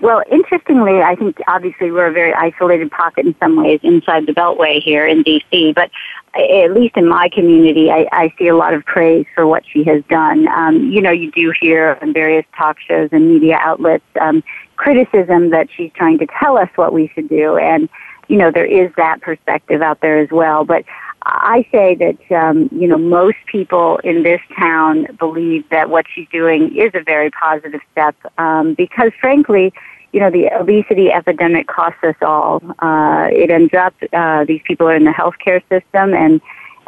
[0.00, 4.32] Well, interestingly, I think obviously we're a very isolated pocket in some ways inside the
[4.32, 5.90] Beltway here in D.C., but
[6.34, 9.82] at least in my community, I, I see a lot of praise for what she
[9.84, 10.46] has done.
[10.48, 14.44] Um, you know, you do hear on various talk shows and media outlets um,
[14.76, 17.56] criticism that she's trying to tell us what we should do.
[17.56, 17.88] And,
[18.28, 20.64] you know, there is that perspective out there as well.
[20.64, 20.84] But
[21.22, 26.28] I say that, um, you know, most people in this town believe that what she's
[26.28, 29.72] doing is a very positive step um, because, frankly,
[30.12, 32.62] you know, the obesity epidemic costs us all.
[32.80, 36.40] Uh, it ends up, uh, these people are in the healthcare system and,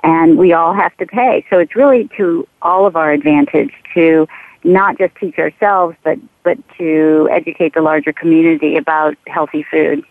[0.03, 1.45] and we all have to pay.
[1.51, 4.27] So it's really to all of our advantage to
[4.65, 10.05] not just teach ourselves, but but to educate the larger community about healthy food.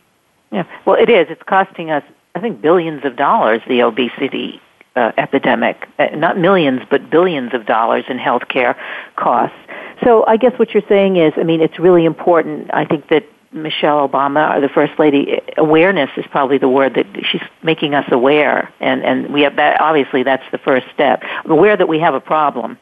[0.51, 1.27] Yeah, well, it is.
[1.29, 2.03] It's costing us,
[2.35, 3.61] I think, billions of dollars.
[3.67, 4.61] The obesity
[4.95, 8.75] uh, epidemic, uh, not millions, but billions of dollars in healthcare
[9.15, 9.55] costs.
[10.03, 12.73] So I guess what you're saying is, I mean, it's really important.
[12.73, 13.23] I think that
[13.53, 18.05] Michelle Obama, or the First Lady, awareness is probably the word that she's making us
[18.11, 19.79] aware, and and we have that.
[19.81, 21.23] Obviously, that's the first step.
[21.45, 22.77] Aware that we have a problem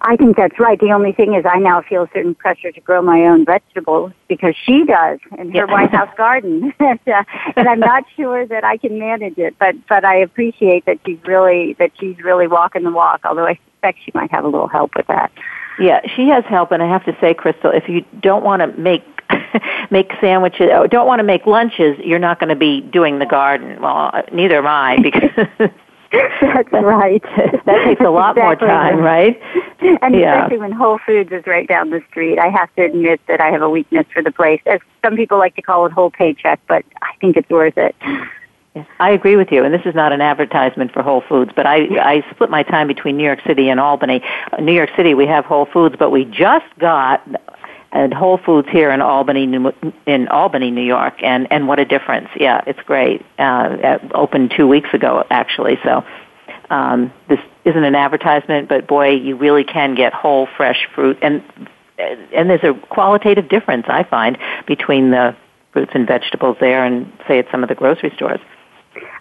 [0.00, 0.78] I think that's right.
[0.78, 4.12] The only thing is I now feel a certain pressure to grow my own vegetables
[4.28, 6.72] because she does in her White House garden.
[6.78, 7.24] and, uh,
[7.56, 11.18] and I'm not sure that I can manage it, but, but I appreciate that she's
[11.24, 14.68] really, that she's really walking the walk, although I suspect she might have a little
[14.68, 15.32] help with that.
[15.78, 18.80] Yeah, she has help, and I have to say, Crystal, if you don't want to
[18.80, 19.02] make
[19.90, 23.26] make sandwiches, or don't want to make lunches, you're not going to be doing the
[23.26, 23.80] garden.
[23.80, 25.70] Well, neither am I because
[26.40, 27.22] That's right.
[27.66, 29.40] that takes a lot exactly more time, right?
[30.02, 30.42] and Yeah.
[30.42, 33.50] especially when Whole Foods is right down the street, I have to admit that I
[33.50, 34.60] have a weakness for the place.
[34.66, 37.94] As some people like to call it whole paycheck, but I think it's worth it.
[38.74, 41.64] Yes, I agree with you, and this is not an advertisement for Whole Foods, but
[41.64, 44.20] I, I split my time between New York City and Albany.
[44.52, 47.22] Uh, New York City, we have Whole Foods, but we just got
[47.94, 49.72] uh, Whole Foods here in Albany, New,
[50.06, 52.28] in Albany, New York, and and what a difference!
[52.36, 53.24] Yeah, it's great.
[53.38, 55.78] Uh, uh, opened two weeks ago, actually.
[55.84, 56.04] So
[56.70, 61.42] um, this isn't an advertisement, but boy, you really can get whole, fresh fruit, and
[61.98, 64.36] and there's a qualitative difference I find
[64.66, 65.36] between the
[65.72, 68.40] fruits and vegetables there and say at some of the grocery stores.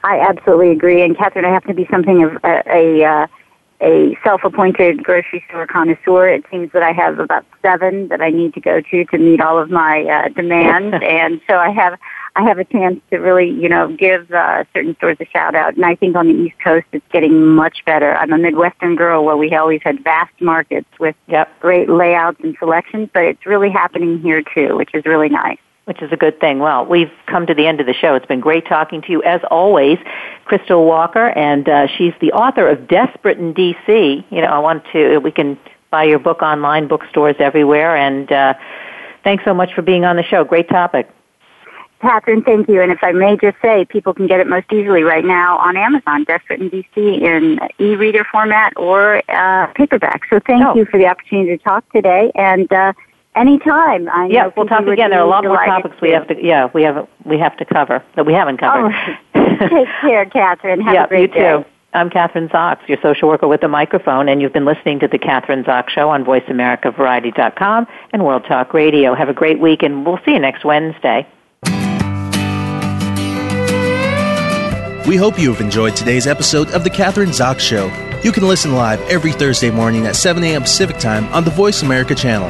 [0.03, 1.01] I absolutely agree.
[1.03, 3.27] And Kathryn, I happen to be something of a, a, uh,
[3.81, 6.27] a self-appointed grocery store connoisseur.
[6.27, 9.41] It seems that I have about seven that I need to go to to meet
[9.41, 11.99] all of my uh, demands, and so I have
[12.35, 15.75] I have a chance to really, you know, give uh, certain stores a shout out.
[15.75, 18.15] And I think on the East Coast, it's getting much better.
[18.15, 21.59] I'm a Midwestern girl where we always had vast markets with Yep.
[21.59, 25.59] great layouts and selections, but it's really happening here too, which is really nice.
[25.85, 26.59] Which is a good thing.
[26.59, 28.15] Well, we've come to the end of the show.
[28.15, 29.97] It's been great talking to you, as always,
[30.45, 34.25] Crystal Walker, and uh, she's the author of Desperate in D.C.
[34.29, 35.59] You know, I want to, we can
[35.91, 38.53] buy your book online, bookstores everywhere, and uh,
[39.25, 40.45] thanks so much for being on the show.
[40.45, 41.09] Great topic.
[42.01, 42.81] Kathryn, thank you.
[42.81, 45.77] And if I may just say, people can get it most easily right now on
[45.77, 50.21] Amazon, Desperate in DC, in e-reader format or uh, paperback.
[50.29, 50.75] So thank Oh.
[50.75, 52.31] you for the opportunity to talk today.
[52.35, 52.91] And uh,
[53.35, 55.09] anytime, I know Yeah, we'll talk again.
[55.09, 57.65] There are a lot more topics we have to, yeah, we have we have to
[57.65, 58.93] cover that we haven't covered.
[59.35, 60.81] Oh, take care, Kathryn.
[60.83, 61.57] Have yeah, a great you day.
[61.57, 61.65] too.
[61.95, 65.19] I'm Kathryn Zox, your social worker with a microphone, and you've been listening to the
[65.19, 69.13] Kathryn Zox Show on VoiceAmericaVariety.com and World Talk Radio.
[69.13, 71.27] Have a great week, and we'll see you next Wednesday.
[75.07, 77.87] We hope you have enjoyed today's episode of The Kathryn Zox Show.
[78.23, 80.61] You can listen live every Thursday morning at 7 a.m.
[80.63, 82.49] Pacific Time on the Voice America channel.